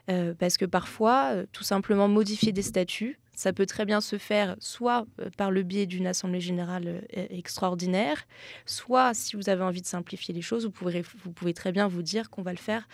euh, 0.10 0.34
parce 0.38 0.58
que 0.58 0.66
parfois, 0.66 1.32
euh, 1.32 1.46
tout 1.52 1.64
simplement 1.64 2.08
modifier 2.08 2.54
des 2.54 2.62
statuts, 2.62 3.20
ça 3.36 3.52
peut 3.52 3.66
très 3.66 3.84
bien 3.84 4.00
se 4.00 4.18
faire 4.18 4.56
soit 4.60 5.06
euh, 5.20 5.30
par 5.36 5.52
le 5.52 5.64
biais 5.64 5.88
d'une 5.88 6.08
assemblée 6.08 6.40
générale 6.40 7.02
extraordinaire, 7.12 8.26
soit 8.66 9.14
si 9.14 9.36
vous 9.36 9.50
avez 9.50 9.64
envie 9.64 9.82
de 9.82 9.88
simplifier 9.88 10.34
les 10.34 10.42
choses, 10.42 10.64
vous 10.64 10.72
pouvez, 10.72 11.04
vous 11.24 11.32
pouvez 11.32 11.54
très 11.54 11.74
bien 11.74 11.88
vous 11.88 12.04
dire 12.04 12.30
qu'on 12.30 12.44
va 12.44 12.52
le 12.52 12.58
faire 12.58 12.88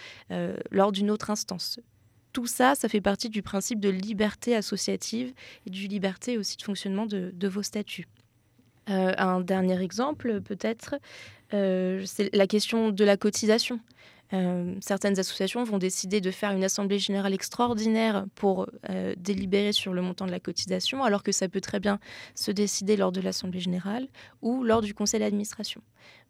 lors 0.71 0.91
d'une 0.91 1.11
autre 1.11 1.29
instance 1.29 1.79
tout 2.33 2.47
ça, 2.47 2.75
ça 2.75 2.87
fait 2.87 3.01
partie 3.01 3.27
du 3.27 3.41
principe 3.41 3.81
de 3.81 3.89
liberté 3.89 4.55
associative 4.55 5.33
et 5.65 5.69
du 5.69 5.87
liberté 5.87 6.37
aussi 6.37 6.55
de 6.55 6.61
fonctionnement 6.61 7.05
de 7.05 7.47
vos 7.49 7.61
statuts. 7.61 8.07
Euh, 8.89 9.13
un 9.17 9.41
dernier 9.41 9.81
exemple, 9.81 10.41
peut-être, 10.41 10.95
euh, 11.53 12.03
c'est 12.05 12.33
la 12.35 12.47
question 12.47 12.89
de 12.89 13.03
la 13.03 13.17
cotisation. 13.17 13.79
Euh, 14.33 14.75
certaines 14.79 15.19
associations 15.19 15.63
vont 15.65 15.77
décider 15.77 16.21
de 16.21 16.31
faire 16.31 16.51
une 16.51 16.63
assemblée 16.63 16.99
générale 16.99 17.33
extraordinaire 17.33 18.25
pour 18.35 18.67
délibérer 19.17 19.73
sur 19.73 19.93
le 19.93 20.01
montant 20.01 20.25
de 20.25 20.31
la 20.31 20.39
cotisation, 20.39 21.03
alors 21.03 21.21
que 21.21 21.33
ça 21.33 21.49
peut 21.49 21.59
très 21.59 21.81
bien 21.81 21.99
se 22.33 22.51
décider 22.51 22.95
lors 22.95 23.11
de 23.11 23.19
l'assemblée 23.19 23.59
générale 23.59 24.07
ou 24.41 24.63
lors 24.63 24.81
du 24.81 24.93
conseil 24.93 25.19
d'administration. 25.19 25.81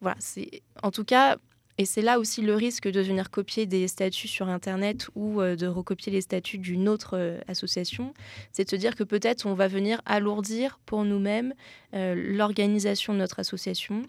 Voilà, 0.02 0.18
c'est 0.20 0.64
en 0.82 0.90
tout 0.90 1.06
cas 1.06 1.38
et 1.78 1.86
c'est 1.86 2.02
là 2.02 2.20
aussi 2.20 2.42
le 2.42 2.56
risque 2.56 2.88
de 2.88 3.02
venir 3.02 3.30
copier 3.30 3.66
des 3.66 3.88
statuts 3.88 4.28
sur 4.28 4.50
Internet 4.50 5.10
ou 5.16 5.42
euh, 5.42 5.56
de 5.56 5.68
recopier 5.68 6.12
les 6.12 6.22
statuts 6.22 6.58
d'une 6.58 6.88
autre 6.90 7.18
euh, 7.18 7.40
association. 7.48 8.14
C'est 8.52 8.66
de 8.66 8.70
se 8.70 8.76
dire 8.76 8.96
que 8.96 9.04
peut-être 9.04 9.46
on 9.46 9.54
va 9.54 9.68
venir 9.68 10.02
alourdir 10.06 10.80
pour 10.86 11.06
nous-mêmes 11.06 11.54
euh, 11.94 12.16
l'organisation 12.16 13.14
de 13.14 13.20
notre 13.20 13.40
association, 13.40 14.04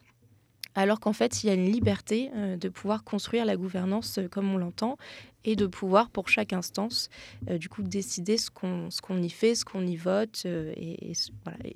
alors 0.75 1.01
qu'en 1.01 1.13
fait, 1.13 1.45
il 1.45 1.49
y 1.49 1.51
a 1.51 1.55
une 1.55 1.71
liberté 1.71 2.31
de 2.59 2.69
pouvoir 2.71 3.05
construire 3.05 3.45
la 3.45 3.57
gouvernance 3.57 4.19
comme 4.31 4.51
on 4.55 4.57
l'entend 4.57 4.97
et 5.45 5.55
de 5.55 5.67
pouvoir, 5.67 6.09
pour 6.09 6.31
chaque 6.31 6.55
instance, 6.55 7.11
du 7.47 7.69
coup, 7.69 7.83
décider 7.83 8.39
ce 8.39 8.51
qu'on 8.51 9.23
y 9.23 9.29
fait, 9.29 9.55
ce 9.55 9.67
qu'on 9.67 9.87
y 9.87 9.97
vote 9.97 10.47
et, 10.47 11.13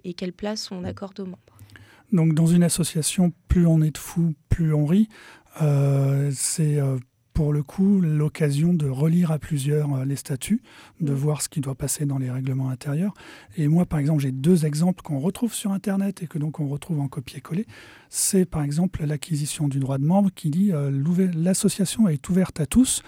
et 0.05 0.15
quelle 0.15 0.33
place 0.33 0.71
on 0.71 0.83
accorde 0.83 1.21
aux 1.21 1.27
membres. 1.27 1.59
Donc 2.13 2.35
dans 2.35 2.47
une 2.47 2.63
association, 2.63 3.33
plus 3.49 3.67
on 3.67 3.83
est 3.83 3.91
de 3.91 3.99
fous, 3.99 4.35
plus 4.49 4.73
on 4.73 4.87
rit. 4.87 5.09
Euh, 5.63 6.31
c'est 6.35 6.79
euh, 6.79 6.99
pour 7.33 7.53
le 7.53 7.63
coup 7.63 8.01
l'occasion 8.01 8.75
de 8.75 8.89
relire 8.89 9.31
à 9.31 9.39
plusieurs 9.39 9.95
euh, 9.95 10.05
les 10.05 10.17
statuts, 10.17 10.63
de 11.01 11.13
mm. 11.13 11.17
voir 11.17 11.43
ce 11.43 11.49
qui 11.49 11.61
doit 11.61 11.75
passer 11.75 12.07
dans 12.07 12.19
les 12.19 12.31
règlements 12.31 12.69
intérieurs. 12.69 13.15
Et 13.57 13.69
moi, 13.69 13.87
par 13.87 13.99
exemple, 13.99 14.23
j'ai 14.23 14.33
deux 14.33 14.67
exemples 14.67 15.03
qu'on 15.03 15.19
retrouve 15.19 15.55
sur 15.55 15.73
Internet 15.73 16.23
et 16.23 16.27
que 16.27 16.39
donc 16.39 16.61
on 16.61 16.69
retrouve 16.69 17.01
en 17.01 17.09
copier-coller. 17.09 17.67
C'est 18.09 18.45
par 18.45 18.63
exemple 18.63 19.05
l'acquisition 19.05 19.69
du 19.69 19.79
droit 19.81 19.99
de 19.99 20.05
membre 20.05 20.31
qui 20.35 20.51
dit 20.51 20.73
l'association 21.35 22.09
est 22.09 22.29
ouverte 22.29 22.61
à 22.61 22.67
tous. 22.67 23.03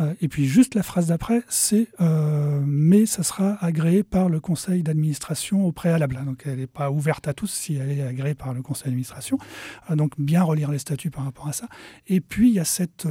Euh, 0.00 0.14
et 0.20 0.28
puis 0.28 0.46
juste 0.46 0.74
la 0.74 0.82
phrase 0.82 1.06
d'après, 1.08 1.42
c'est 1.48 1.88
euh, 2.00 2.62
mais 2.64 3.06
ça 3.06 3.22
sera 3.22 3.62
agréé 3.64 4.02
par 4.02 4.28
le 4.28 4.40
conseil 4.40 4.82
d'administration 4.82 5.66
au 5.66 5.72
préalable. 5.72 6.18
Donc 6.24 6.44
elle 6.46 6.58
n'est 6.58 6.66
pas 6.66 6.90
ouverte 6.90 7.28
à 7.28 7.34
tous 7.34 7.50
si 7.50 7.76
elle 7.76 7.90
est 7.90 8.02
agréée 8.02 8.34
par 8.34 8.54
le 8.54 8.62
conseil 8.62 8.86
d'administration. 8.86 9.38
Euh, 9.90 9.96
donc 9.96 10.18
bien 10.18 10.42
relire 10.42 10.70
les 10.70 10.78
statuts 10.78 11.10
par 11.10 11.24
rapport 11.24 11.48
à 11.48 11.52
ça. 11.52 11.66
Et 12.06 12.20
puis 12.20 12.48
il 12.48 12.54
y 12.54 12.60
a 12.60 12.64
cette 12.64 13.06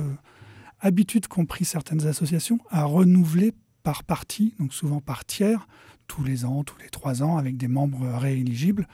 habitude 0.79 1.27
qu'ont 1.27 1.45
pris 1.45 1.65
certaines 1.65 2.07
associations 2.07 2.59
à 2.69 2.83
renouveler 2.83 3.53
par 3.83 4.03
partie, 4.03 4.55
donc 4.59 4.73
souvent 4.73 5.01
par 5.01 5.25
tiers, 5.25 5.67
tous 6.07 6.23
les 6.23 6.45
ans, 6.45 6.63
tous 6.63 6.77
les 6.79 6.89
trois 6.89 7.23
ans, 7.23 7.37
avec 7.37 7.57
des 7.57 7.67
membres 7.67 8.07
rééligibles. 8.17 8.87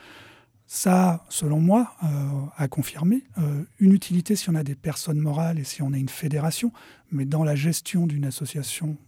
Ça, 0.70 1.24
selon 1.30 1.60
moi, 1.60 1.96
euh, 2.04 2.06
a 2.58 2.68
confirmé 2.68 3.24
euh, 3.38 3.64
une 3.80 3.94
utilité 3.94 4.36
si 4.36 4.50
on 4.50 4.54
a 4.54 4.62
des 4.62 4.74
personnes 4.74 5.18
morales 5.18 5.58
et 5.58 5.64
si 5.64 5.80
on 5.80 5.94
a 5.94 5.96
une 5.96 6.10
fédération, 6.10 6.72
mais 7.10 7.24
dans 7.24 7.42
la 7.42 7.54
gestion 7.54 8.06
d'une 8.06 8.26
association 8.26 8.98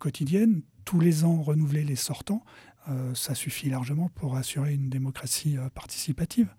quotidienne, 0.00 0.62
tous 0.84 0.98
les 0.98 1.22
ans 1.22 1.40
renouveler 1.40 1.84
les 1.84 1.94
sortants, 1.94 2.44
euh, 2.88 3.14
ça 3.14 3.36
suffit 3.36 3.70
largement 3.70 4.08
pour 4.16 4.36
assurer 4.36 4.74
une 4.74 4.88
démocratie 4.88 5.56
participative. 5.76 6.52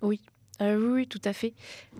Oui, 0.00 0.22
euh, 0.60 0.78
oui, 0.78 1.06
tout 1.06 1.20
à 1.24 1.32
fait. 1.32 1.54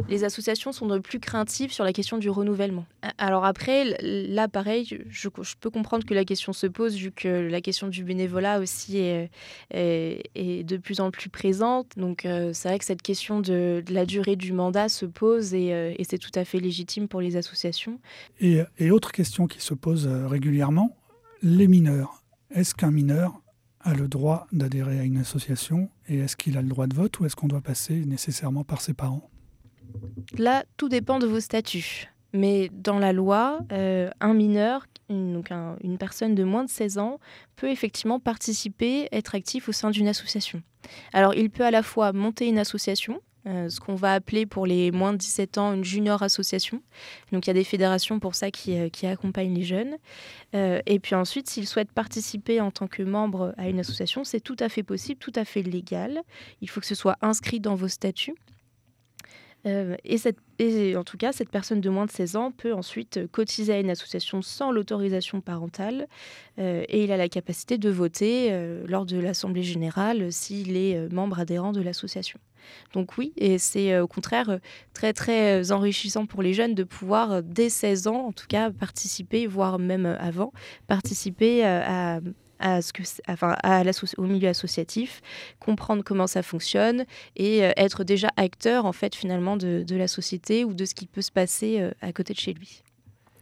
Les 0.08 0.24
associations 0.24 0.72
sont 0.72 0.86
de 0.86 0.98
plus 0.98 1.18
craintives 1.18 1.72
sur 1.72 1.84
la 1.84 1.92
question 1.92 2.18
du 2.18 2.30
renouvellement. 2.30 2.84
Alors 3.18 3.44
après, 3.44 3.96
là, 4.02 4.46
pareil, 4.46 4.86
je, 5.08 5.28
peux 5.28 5.70
comprendre 5.70 6.04
que 6.04 6.14
la 6.14 6.24
question 6.24 6.52
se 6.52 6.66
pose 6.66 6.94
vu 6.96 7.10
que 7.10 7.28
la 7.28 7.60
question 7.60 7.88
du 7.88 8.04
bénévolat 8.04 8.60
aussi 8.60 8.98
est, 8.98 9.30
de 9.72 10.76
plus 10.76 11.00
en 11.00 11.10
plus 11.10 11.28
présente. 11.28 11.88
Donc 11.96 12.24
euh, 12.24 12.50
c'est 12.52 12.68
vrai 12.68 12.78
que 12.78 12.84
cette 12.84 13.02
question 13.02 13.40
de, 13.40 13.82
la 13.88 14.06
durée 14.06 14.36
du 14.36 14.52
mandat 14.52 14.88
se 14.88 15.06
pose 15.06 15.52
euh, 15.54 15.94
et, 15.96 16.04
c'est 16.04 16.18
tout 16.18 16.30
à 16.34 16.44
fait 16.44 16.60
légitime 16.60 17.08
pour 17.08 17.20
les 17.20 17.36
associations. 17.36 17.98
Et, 18.40 18.60
et 18.78 18.90
autre 18.90 19.12
question 19.12 19.46
qui 19.46 19.60
se 19.60 19.74
pose 19.74 20.06
régulièrement, 20.06 20.96
les 21.42 21.66
mineurs. 21.66 22.22
Est-ce 22.50 22.74
qu'un 22.74 22.90
mineur 22.90 23.41
a 23.84 23.94
le 23.94 24.08
droit 24.08 24.46
d'adhérer 24.52 24.98
à 24.98 25.02
une 25.02 25.18
association 25.18 25.90
et 26.08 26.18
est-ce 26.18 26.36
qu'il 26.36 26.56
a 26.56 26.62
le 26.62 26.68
droit 26.68 26.86
de 26.86 26.94
vote 26.94 27.18
ou 27.20 27.26
est-ce 27.26 27.36
qu'on 27.36 27.48
doit 27.48 27.60
passer 27.60 28.04
nécessairement 28.04 28.64
par 28.64 28.80
ses 28.80 28.94
parents? 28.94 29.28
Là, 30.38 30.64
tout 30.76 30.88
dépend 30.88 31.18
de 31.18 31.26
vos 31.26 31.40
statuts. 31.40 32.08
Mais 32.32 32.70
dans 32.72 32.98
la 32.98 33.12
loi, 33.12 33.60
euh, 33.72 34.10
un 34.20 34.32
mineur, 34.32 34.86
donc 35.10 35.50
une 35.50 35.98
personne 35.98 36.34
de 36.34 36.44
moins 36.44 36.64
de 36.64 36.70
16 36.70 36.98
ans, 36.98 37.18
peut 37.56 37.70
effectivement 37.70 38.18
participer, 38.18 39.08
être 39.12 39.34
actif 39.34 39.68
au 39.68 39.72
sein 39.72 39.90
d'une 39.90 40.08
association. 40.08 40.62
Alors, 41.12 41.34
il 41.34 41.50
peut 41.50 41.64
à 41.64 41.70
la 41.70 41.82
fois 41.82 42.12
monter 42.12 42.48
une 42.48 42.58
association, 42.58 43.20
euh, 43.46 43.68
ce 43.68 43.80
qu'on 43.80 43.96
va 43.96 44.14
appeler 44.14 44.46
pour 44.46 44.66
les 44.66 44.92
moins 44.92 45.12
de 45.12 45.18
17 45.18 45.58
ans 45.58 45.72
une 45.72 45.84
junior 45.84 46.22
association. 46.22 46.80
Donc 47.32 47.46
il 47.46 47.50
y 47.50 47.52
a 47.52 47.54
des 47.54 47.64
fédérations 47.64 48.20
pour 48.20 48.34
ça 48.34 48.50
qui, 48.50 48.78
euh, 48.78 48.88
accompagnent 49.04 49.54
les 49.54 49.64
jeunes. 49.64 49.96
Euh, 50.54 50.80
et 50.86 51.00
puis 51.00 51.14
ensuite, 51.14 51.50
s'ils 51.50 51.66
souhaitent 51.66 51.92
participer 51.92 52.60
en 52.60 52.70
tant 52.70 52.86
que 52.86 53.02
membre 53.02 53.52
à 53.58 53.68
une 53.68 53.80
association, 53.80 54.22
c'est 54.22 54.40
tout 54.40 54.56
à 54.60 54.68
fait 54.68 54.84
possible, 54.84 55.18
tout 55.18 55.32
à 55.34 55.44
fait 55.44 55.62
légal. 55.62 56.22
Il 56.60 56.70
faut 56.70 56.80
que 56.80 56.86
ce 56.86 56.94
soit 56.94 57.16
inscrit 57.20 57.58
dans 57.58 57.74
vos 57.74 57.88
statuts. 57.88 58.34
Euh, 59.66 59.96
et, 60.58 60.96
en 60.96 61.04
tout 61.04 61.16
cas, 61.16 61.32
cette 61.32 61.50
personne 61.50 61.80
de 61.80 61.90
moins 61.90 62.06
de 62.06 62.10
16 62.10 62.36
ans 62.36 62.50
peut 62.50 62.72
ensuite 62.72 63.26
cotiser 63.30 63.74
à 63.74 63.80
une 63.80 63.90
association 63.90 64.42
sans 64.42 64.72
l'autorisation 64.72 65.40
parentale 65.40 66.08
euh, 66.58 66.84
et 66.88 67.04
il 67.04 67.12
a 67.12 67.16
la 67.16 67.28
capacité 67.28 67.78
de 67.78 67.90
voter 67.90 68.48
euh, 68.50 68.84
lors 68.88 69.06
de 69.06 69.18
l'Assemblée 69.18 69.62
générale 69.62 70.32
s'il 70.32 70.76
est 70.76 71.12
membre 71.12 71.40
adhérent 71.40 71.72
de 71.72 71.80
l'association. 71.80 72.38
Donc 72.92 73.18
oui, 73.18 73.32
et 73.36 73.58
c'est 73.58 73.98
au 73.98 74.06
contraire 74.06 74.60
très 74.94 75.12
très 75.12 75.72
enrichissant 75.72 76.26
pour 76.26 76.42
les 76.42 76.54
jeunes 76.54 76.76
de 76.76 76.84
pouvoir, 76.84 77.42
dès 77.42 77.68
16 77.68 78.06
ans 78.06 78.26
en 78.26 78.32
tout 78.32 78.46
cas, 78.48 78.70
participer, 78.70 79.48
voire 79.48 79.80
même 79.80 80.06
avant, 80.06 80.52
participer 80.86 81.64
à, 81.64 82.20
à 82.62 82.80
ce 82.80 82.92
que, 82.92 83.02
enfin, 83.28 83.56
à 83.62 83.82
au 84.16 84.22
milieu 84.22 84.48
associatif, 84.48 85.20
comprendre 85.60 86.02
comment 86.04 86.26
ça 86.26 86.42
fonctionne 86.42 87.04
et 87.36 87.64
euh, 87.64 87.72
être 87.76 88.04
déjà 88.04 88.28
acteur 88.36 88.86
en 88.86 88.92
fait 88.92 89.14
finalement 89.14 89.56
de, 89.56 89.84
de, 89.86 89.96
la 89.96 90.08
société 90.08 90.64
ou 90.64 90.72
de 90.72 90.84
ce 90.84 90.94
qui 90.94 91.06
peut 91.06 91.20
se 91.20 91.32
passer 91.32 91.80
euh, 91.80 91.90
à 92.00 92.12
côté 92.12 92.32
de 92.32 92.38
chez 92.38 92.54
lui. 92.54 92.82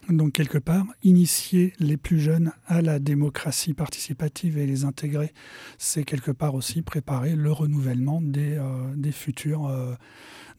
Donc 0.09 0.33
quelque 0.33 0.59
part, 0.59 0.87
initier 1.04 1.74
les 1.78 1.96
plus 1.96 2.18
jeunes 2.18 2.52
à 2.66 2.83
la 2.83 2.98
démocratie 2.98 3.74
participative 3.74 4.59
et 4.59 4.66
les 4.66 4.85
intégrer, 4.85 5.33
c'est 5.78 6.04
quelque 6.04 6.33
part 6.33 6.54
aussi 6.54 6.83
préparer 6.83 7.37
le 7.37 7.52
renouvellement 7.52 8.20
des, 8.20 8.56
euh, 8.56 8.64
des, 8.96 9.12
futurs, 9.12 9.70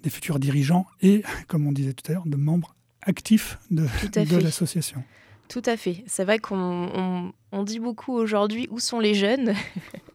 des 0.04 0.10
futurs 0.10 0.40
dirigeants 0.40 0.86
et, 1.02 1.24
comme 1.48 1.68
on 1.68 1.72
disait 1.72 1.94
tout 1.94 2.10
à 2.12 2.14
l'heure, 2.14 2.28
de 2.28 2.38
membres 2.38 2.76
actifs 3.02 3.58
de, 3.72 3.88
de 4.14 4.38
l'association. 4.38 5.04
Tout 5.50 5.64
à 5.66 5.76
fait. 5.76 6.04
C'est 6.08 6.24
vrai 6.24 6.40
qu'on 6.40 7.34
dit 7.64 7.80
beaucoup 7.80 8.14
aujourd'hui 8.14 8.68
où 8.72 8.80
sont 8.80 9.00
les 9.00 9.14
jeunes? 9.14 9.54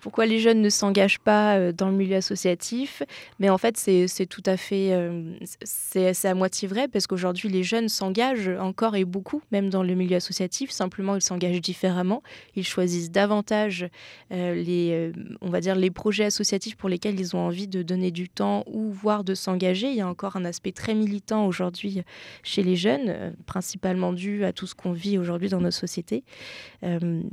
pourquoi 0.00 0.26
les 0.26 0.38
jeunes 0.38 0.62
ne 0.62 0.68
s'engagent 0.68 1.18
pas 1.18 1.56
euh, 1.56 1.72
dans 1.72 1.88
le 1.88 1.96
milieu 1.96 2.16
associatif. 2.16 3.02
Mais 3.38 3.50
en 3.50 3.58
fait, 3.58 3.76
c'est 3.76 4.26
tout 4.26 4.42
à 4.46 4.56
fait, 4.56 4.92
euh, 4.92 5.34
c'est 5.62 6.24
à 6.24 6.34
moitié 6.34 6.68
vrai 6.68 6.88
parce 6.88 7.06
qu'aujourd'hui, 7.06 7.48
les 7.48 7.62
jeunes 7.62 7.88
s'engagent 7.88 8.50
encore 8.58 8.96
et 8.96 9.04
beaucoup, 9.04 9.42
même 9.52 9.70
dans 9.70 9.82
le 9.82 9.94
milieu 9.94 10.16
associatif. 10.16 10.70
Simplement, 10.70 11.16
ils 11.16 11.22
s'engagent 11.22 11.60
différemment. 11.60 12.22
Ils 12.56 12.66
choisissent 12.66 13.10
davantage 13.10 13.86
euh, 14.32 14.54
les, 14.54 15.12
on 15.40 15.50
va 15.50 15.60
dire, 15.60 15.74
les 15.74 15.90
projets 15.90 16.24
associatifs 16.24 16.76
pour 16.76 16.88
lesquels 16.88 17.18
ils 17.18 17.36
ont 17.36 17.40
envie 17.40 17.68
de 17.68 17.82
donner 17.82 18.10
du 18.10 18.28
temps 18.28 18.64
ou 18.66 18.90
voire 18.90 19.24
de 19.24 19.34
s'engager. 19.34 19.88
Il 19.88 19.96
y 19.96 20.00
a 20.00 20.08
encore 20.08 20.36
un 20.36 20.44
aspect 20.44 20.72
très 20.72 20.94
militant 20.94 21.46
aujourd'hui 21.46 22.02
chez 22.42 22.62
les 22.62 22.76
jeunes, 22.76 23.34
principalement 23.46 24.12
dû 24.12 24.44
à 24.44 24.52
tout 24.52 24.66
ce 24.66 24.74
qu'on 24.74 24.92
vit 24.92 25.18
aujourd'hui 25.18 25.48
dans 25.48 25.60
nos 25.60 25.70
sociétés. 25.70 26.24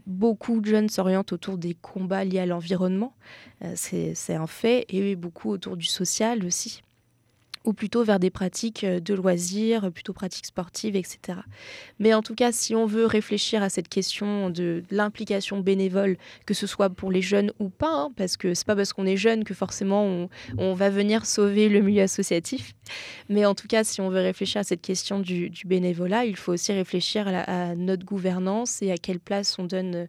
beaucoup 0.05 0.61
de 0.61 0.65
jeunes 0.65 0.89
s'orientent 0.89 1.33
autour 1.33 1.57
des 1.57 1.75
combats 1.75 2.16
liés 2.23 2.39
à 2.39 2.45
l'environnement, 2.45 3.13
euh, 3.63 3.73
c'est 3.75 4.35
un 4.35 4.47
fait, 4.47 4.85
et 4.89 5.15
beaucoup 5.15 5.49
autour 5.49 5.77
du 5.77 5.85
social 5.85 6.45
aussi. 6.45 6.81
Ou 7.65 7.73
plutôt 7.73 8.01
vers 8.05 8.17
des 8.17 8.29
pratiques 8.29 8.85
euh, 8.85 9.01
de 9.01 9.13
loisirs, 9.13 9.91
plutôt 9.91 10.13
pratiques 10.13 10.45
sportives, 10.45 10.95
etc. 10.95 11.39
Mais 11.99 12.13
en 12.13 12.21
tout 12.21 12.33
cas, 12.33 12.53
si 12.53 12.75
on 12.75 12.85
veut 12.85 13.05
réfléchir 13.05 13.61
à 13.61 13.67
cette 13.67 13.89
question 13.89 14.49
de 14.49 14.83
l'implication 14.89 15.59
bénévole, 15.59 16.15
que 16.45 16.53
ce 16.53 16.65
soit 16.65 16.89
pour 16.89 17.11
les 17.11 17.21
jeunes 17.21 17.51
ou 17.59 17.67
pas, 17.67 17.91
hein, 17.91 18.11
parce 18.15 18.37
que 18.37 18.53
c'est 18.53 18.65
pas 18.65 18.75
parce 18.75 18.93
qu'on 18.93 19.05
est 19.05 19.17
jeune 19.17 19.43
que 19.43 19.53
forcément 19.53 20.29
on, 20.57 20.73
va 20.75 20.89
venir 20.89 21.25
sauver 21.25 21.67
le 21.67 21.81
milieu 21.81 22.03
associatif, 22.03 22.73
mais 23.27 23.45
en 23.45 23.53
tout 23.53 23.67
cas, 23.67 23.83
si 23.83 23.99
on 23.99 24.09
veut 24.09 24.21
réfléchir 24.21 24.61
à 24.61 24.63
cette 24.63 24.81
question 24.81 25.19
du, 25.19 25.51
bénévolat, 25.65 26.23
il 26.23 26.37
faut 26.37 26.53
aussi 26.53 26.71
réfléchir 26.71 27.27
à, 27.27 27.75
notre 27.75 28.05
gouvernance 28.05 28.81
et 28.81 28.91
à 28.91 28.97
quelle 28.97 29.19
place 29.19 29.59
on 29.59 29.65
donne 29.65 30.07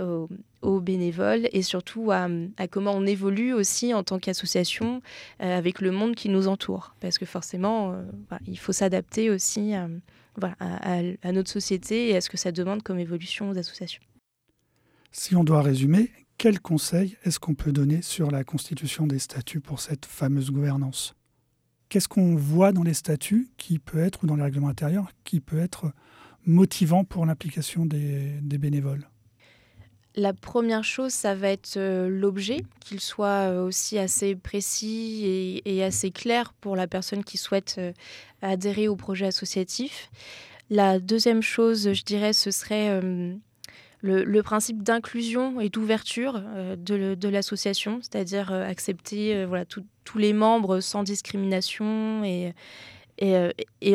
euh, 0.00 0.26
aux, 0.62 0.80
bénévoles 0.80 1.48
et 1.52 1.62
surtout 1.62 2.10
à, 2.10 2.28
comment 2.70 2.92
on 2.92 3.06
évolue 3.06 3.52
aussi 3.52 3.94
en 3.94 4.02
tant 4.02 4.18
qu'association 4.18 5.00
euh, 5.42 5.56
avec 5.56 5.80
le 5.80 5.90
monde 5.90 6.14
qui 6.14 6.28
nous 6.28 6.48
entoure. 6.48 6.94
Parce 7.00 7.18
que 7.18 7.24
forcément, 7.24 7.92
euh, 7.92 8.02
il 8.46 8.58
faut 8.58 8.72
s'adapter 8.72 9.30
aussi 9.30 9.72
à, 9.74 9.88
notre 11.32 11.50
société 11.50 12.10
et 12.10 12.16
à 12.16 12.20
ce 12.20 12.28
que 12.28 12.36
ça 12.36 12.52
demande 12.52 12.82
comme 12.82 12.98
évolution 12.98 13.50
aux 13.50 13.58
associations. 13.58 14.02
Si 15.12 15.34
on 15.34 15.44
doit 15.44 15.62
résumer, 15.62 16.10
quel 16.36 16.60
conseil 16.60 17.16
est-ce 17.24 17.38
qu'on 17.38 17.54
peut 17.54 17.72
donner 17.72 18.02
sur 18.02 18.30
la 18.30 18.44
constitution 18.44 19.06
des 19.06 19.18
statuts 19.18 19.60
pour 19.60 19.80
cette 19.80 20.06
fameuse 20.06 20.50
gouvernance? 20.50 21.14
Qu'est-ce 21.88 22.08
qu'on 22.08 22.36
voit 22.36 22.72
dans 22.72 22.84
les 22.84 22.94
statuts 22.94 23.48
qui 23.56 23.78
peut 23.78 23.98
être, 23.98 24.24
ou 24.24 24.26
dans 24.26 24.36
les 24.36 24.42
règlements 24.42 24.68
intérieurs, 24.68 25.10
qui 25.24 25.40
peut 25.40 25.58
être 25.58 25.92
motivant 26.46 27.04
pour 27.04 27.26
l'implication 27.26 27.86
des 27.86 28.58
bénévoles? 28.58 29.09
La 30.16 30.32
première 30.32 30.82
chose, 30.82 31.12
ça 31.12 31.34
va 31.34 31.50
être 31.50 31.76
euh, 31.76 32.08
l'objet, 32.08 32.64
qu'il 32.80 33.00
soit 33.00 33.48
euh, 33.48 33.64
aussi 33.64 33.96
assez 33.96 34.34
précis 34.34 35.62
et, 35.64 35.84
assez 35.84 36.10
clair 36.10 36.52
pour 36.60 36.74
la 36.74 36.86
personne 36.86 37.22
qui 37.22 37.38
souhaite 37.38 37.76
euh, 37.78 37.92
adhérer 38.42 38.88
au 38.88 38.96
projet 38.96 39.26
associatif. 39.26 40.10
La 40.68 40.98
deuxième 40.98 41.42
chose, 41.42 41.92
je 41.92 42.04
dirais, 42.04 42.32
ce 42.32 42.50
serait 42.50 43.00
le, 44.02 44.40
principe 44.42 44.82
d'inclusion 44.84 45.60
et 45.60 45.68
d'ouverture 45.68 46.40
de, 46.78 47.28
l'association, 47.28 47.98
c'est-à-dire 48.02 48.52
accepter 48.52 49.48
tous 50.04 50.18
les 50.18 50.32
membres 50.32 50.78
sans 50.78 51.02
discrimination 51.02 52.22
et, 52.22 52.54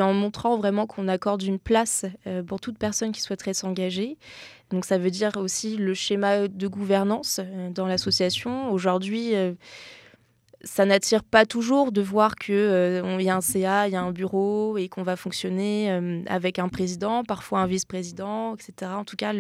en 0.02 0.14
montrant 0.14 0.58
vraiment 0.58 0.86
qu'on 0.86 1.08
accorde 1.08 1.44
une 1.44 1.60
place 1.60 2.06
pour 2.46 2.60
toute 2.60 2.78
personne 2.78 3.14
qui 3.14 3.22
souhaiterait 3.22 3.54
s'engager. 3.54 4.18
Donc 4.72 4.86
ça 4.86 4.98
veut 4.98 5.12
dire 5.12 5.32
aussi 5.38 5.78
le 5.78 5.94
schéma 5.94 6.48
de 6.48 6.68
gouvernance 6.68 7.40
euh, 7.44 7.70
dans 7.70 7.86
l'association. 7.86 8.72
Aujourd'hui, 8.72 9.36
euh, 9.36 9.54
ça 10.64 10.86
n'attire 10.86 11.24
pas 11.24 11.46
toujours 11.46 11.92
de 11.92 12.02
voir 12.02 12.36
qu'il 12.36 12.56
euh, 12.56 13.22
y 13.22 13.30
a 13.30 13.36
un 13.36 13.42
CA, 13.42 13.88
il 13.88 13.94
y 13.94 13.96
a 13.96 14.02
un 14.02 14.12
bureau 14.12 14.78
et 14.78 14.90
qu'on 14.90 15.04
va 15.04 15.16
fonctionner 15.16 15.92
avec 16.26 16.58
un 16.58 16.70
président, 16.70 17.24
parfois 17.24 17.60
un 17.60 17.68
vice-président, 17.68 18.56
etc. 18.56 18.92
En 18.96 19.06
tout 19.06 19.16
cas, 19.16 19.32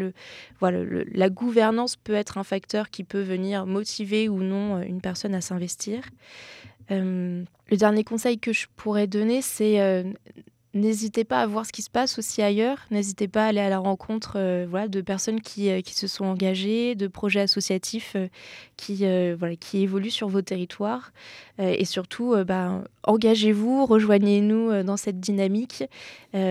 voilà, 0.59 0.83
la 1.11 1.29
gouvernance 1.31 1.95
peut 1.95 2.13
être 2.13 2.37
un 2.37 2.43
facteur 2.43 2.91
qui 2.91 3.03
peut 3.03 3.23
venir 3.23 3.65
motiver 3.65 4.29
ou 4.29 4.43
non 4.43 4.79
une 4.83 5.01
personne 5.01 5.33
à 5.33 5.41
s'investir. 5.41 6.03
le 6.91 7.45
dernier 7.71 8.03
conseil 8.03 8.37
que 8.37 8.53
je 8.53 8.67
pourrais 8.75 9.07
donner, 9.07 9.41
c'est 9.41 10.05
N'hésitez 10.75 11.23
pas 11.23 11.41
à 11.41 11.47
voir 11.47 11.65
ce 11.65 11.71
qui 11.71 11.81
se 11.81 11.89
passe 11.89 12.19
aussi 12.19 12.41
ailleurs. 12.41 12.79
N'hésitez 12.91 13.29
pas 13.29 13.45
à 13.45 13.47
aller 13.47 13.61
à 13.61 13.69
la 13.69 13.79
rencontre 13.79 14.33
euh, 14.35 14.67
voilà, 14.69 14.89
de 14.89 14.99
personnes 14.99 15.39
qui, 15.39 15.69
euh, 15.69 15.79
qui, 15.79 15.95
se 15.95 16.05
sont 16.05 16.25
engagées, 16.25 16.95
de 16.95 17.07
projets 17.07 17.39
associatifs 17.39 18.17
euh, 18.17 18.27
qui, 18.75 19.05
évoluent 19.81 20.11
sur 20.11 20.27
vos 20.27 20.41
territoires. 20.41 21.13
et 21.59 21.85
surtout, 21.85 22.35
bah, 22.45 22.83
engagez-vous, 23.03 23.85
rejoignez-nous 23.85 24.83
dans 24.83 24.97
cette 24.97 25.21
dynamique. 25.21 25.85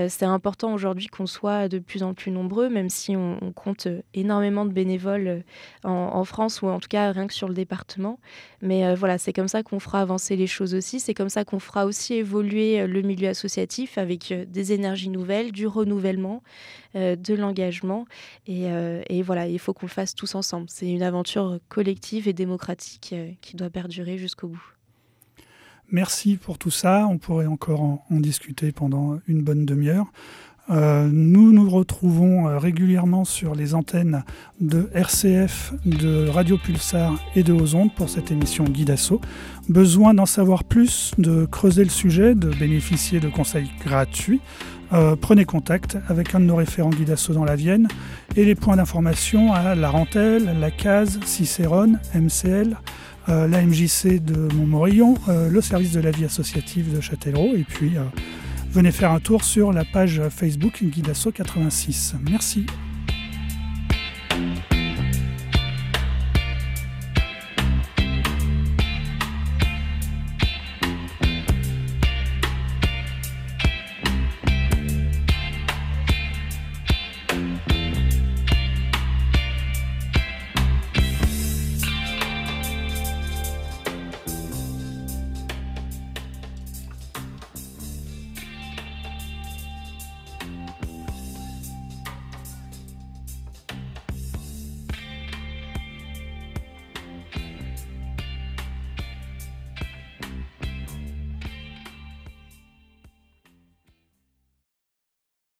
C'est 0.09 0.25
important 0.25 0.73
aujourd'hui 0.73 1.09
qu'on 1.09 1.27
soit 1.27 1.69
de 1.69 1.79
plus 1.79 2.03
en 2.03 2.15
plus 2.15 2.31
nombreux, 2.31 2.71
même 2.71 2.89
si 2.89 3.17
on, 3.17 3.53
compte 3.55 3.87
énormément 4.15 4.65
de 4.65 4.73
bénévoles 4.73 5.45
en, 5.85 5.91
en, 5.91 6.25
France 6.25 6.63
ou 6.63 6.69
en 6.69 6.81
tout 6.81 6.89
cas 6.89 7.13
rien 7.13 7.27
que 7.27 7.35
sur 7.35 7.49
le 7.49 7.55
département. 7.55 8.19
Mais 8.63 8.95
voilà, 8.95 9.19
c'est 9.19 9.35
comme 9.35 9.49
ça 9.49 9.63
qu'on 9.63 9.81
fera 9.81 10.01
avancer 10.01 10.37
les 10.37 10.47
choses 10.47 10.75
aussi. 10.75 11.01
C'est 11.01 11.15
comme 11.15 11.29
ça 11.29 11.45
qu'on 11.45 11.59
fera 11.59 11.85
aussi 11.85 12.15
évoluer 12.15 12.87
le 12.87 13.03
milieu 13.03 13.29
associatif 13.29 13.99
avec 13.99 14.33
euh, 14.33 14.45
des 14.47 14.73
énergies 14.73 15.11
nouvelles, 15.11 15.53
du 15.53 15.67
renouvellement, 15.67 16.43
euh, 16.95 17.17
de 17.17 17.35
l'engagement. 17.35 18.07
Euh, 18.49 19.03
et, 19.09 19.23
voilà, 19.23 19.47
il 19.47 19.59
faut 19.59 19.73
qu'on 19.73 19.87
le 19.87 19.91
fasse 19.91 20.15
tous 20.15 20.35
ensemble. 20.35 20.67
C'est 20.69 20.89
une 20.89 21.03
aventure 21.03 21.59
collective 21.69 22.29
et 22.29 22.33
démocratique 22.33 23.15
qui 23.41 23.57
doit 23.57 23.71
perdurer 23.71 24.19
jusqu'au 24.19 24.49
bout. 24.49 24.74
Merci 25.95 26.39
pour 26.39 26.59
tout 26.59 26.73
ça. 26.73 27.07
On 27.09 27.19
pourrait 27.19 27.47
encore 27.47 27.81
en 27.81 28.19
discuter 28.19 28.73
pendant 28.73 29.21
une 29.29 29.43
bonne 29.43 29.65
demi-heure. 29.65 30.07
Euh, 30.69 31.09
nous 31.13 31.53
nous 31.53 31.71
retrouvons 31.71 32.49
euh, 32.49 32.59
régulièrement 32.59 33.25
sur 33.25 33.55
les 33.55 33.77
antennes 33.77 34.25
de 34.61 34.91
RCF, 34.93 35.73
de 35.87 36.27
Radio 36.27 36.59
Pulsar 36.59 37.15
et 37.37 37.45
de 37.45 37.53
Ozonde 37.53 37.95
pour 37.95 38.09
cette 38.09 38.33
émission 38.33 38.65
Guidasso. 38.65 39.21
Besoin 39.69 40.15
d'en 40.15 40.27
savoir 40.27 40.65
plus, 40.65 41.13
de 41.17 41.45
creuser 41.45 41.85
le 41.85 41.91
sujet, 41.91 42.35
de 42.35 42.49
bénéficier 42.49 43.21
de 43.21 43.29
conseils 43.29 43.71
gratuits. 43.85 44.41
Euh, 44.93 45.15
prenez 45.15 45.45
contact 45.45 45.97
avec 46.09 46.35
un 46.35 46.41
de 46.41 46.47
nos 46.47 46.57
référents 46.57 46.91
Guidasso 46.91 47.35
dans 47.35 47.45
la 47.45 47.55
Vienne 47.55 47.87
et 48.35 48.45
les 48.45 48.57
points 48.57 48.75
d'information 48.75 49.53
à 49.53 49.77
La 49.77 49.91
Rentelle, 49.91 50.57
La 50.59 50.73
Case, 50.73 51.21
Cicérone, 51.25 52.01
MCL, 52.17 52.77
la 53.29 53.63
MJC 53.63 54.23
de 54.23 54.53
Montmorillon, 54.55 55.17
le 55.29 55.61
service 55.61 55.93
de 55.93 56.01
la 56.01 56.11
vie 56.11 56.25
associative 56.25 56.95
de 56.95 57.01
Châtellerault 57.01 57.55
et 57.57 57.65
puis 57.65 57.93
venez 58.71 58.93
faire 58.93 59.13
un 59.13 59.21
tour 59.21 59.45
sur 59.45 59.73
la 59.73 59.85
page 59.85 60.21
Facebook 60.31 60.83
Guidasso 60.83 61.33
86. 61.33 62.17
Merci. 62.31 62.67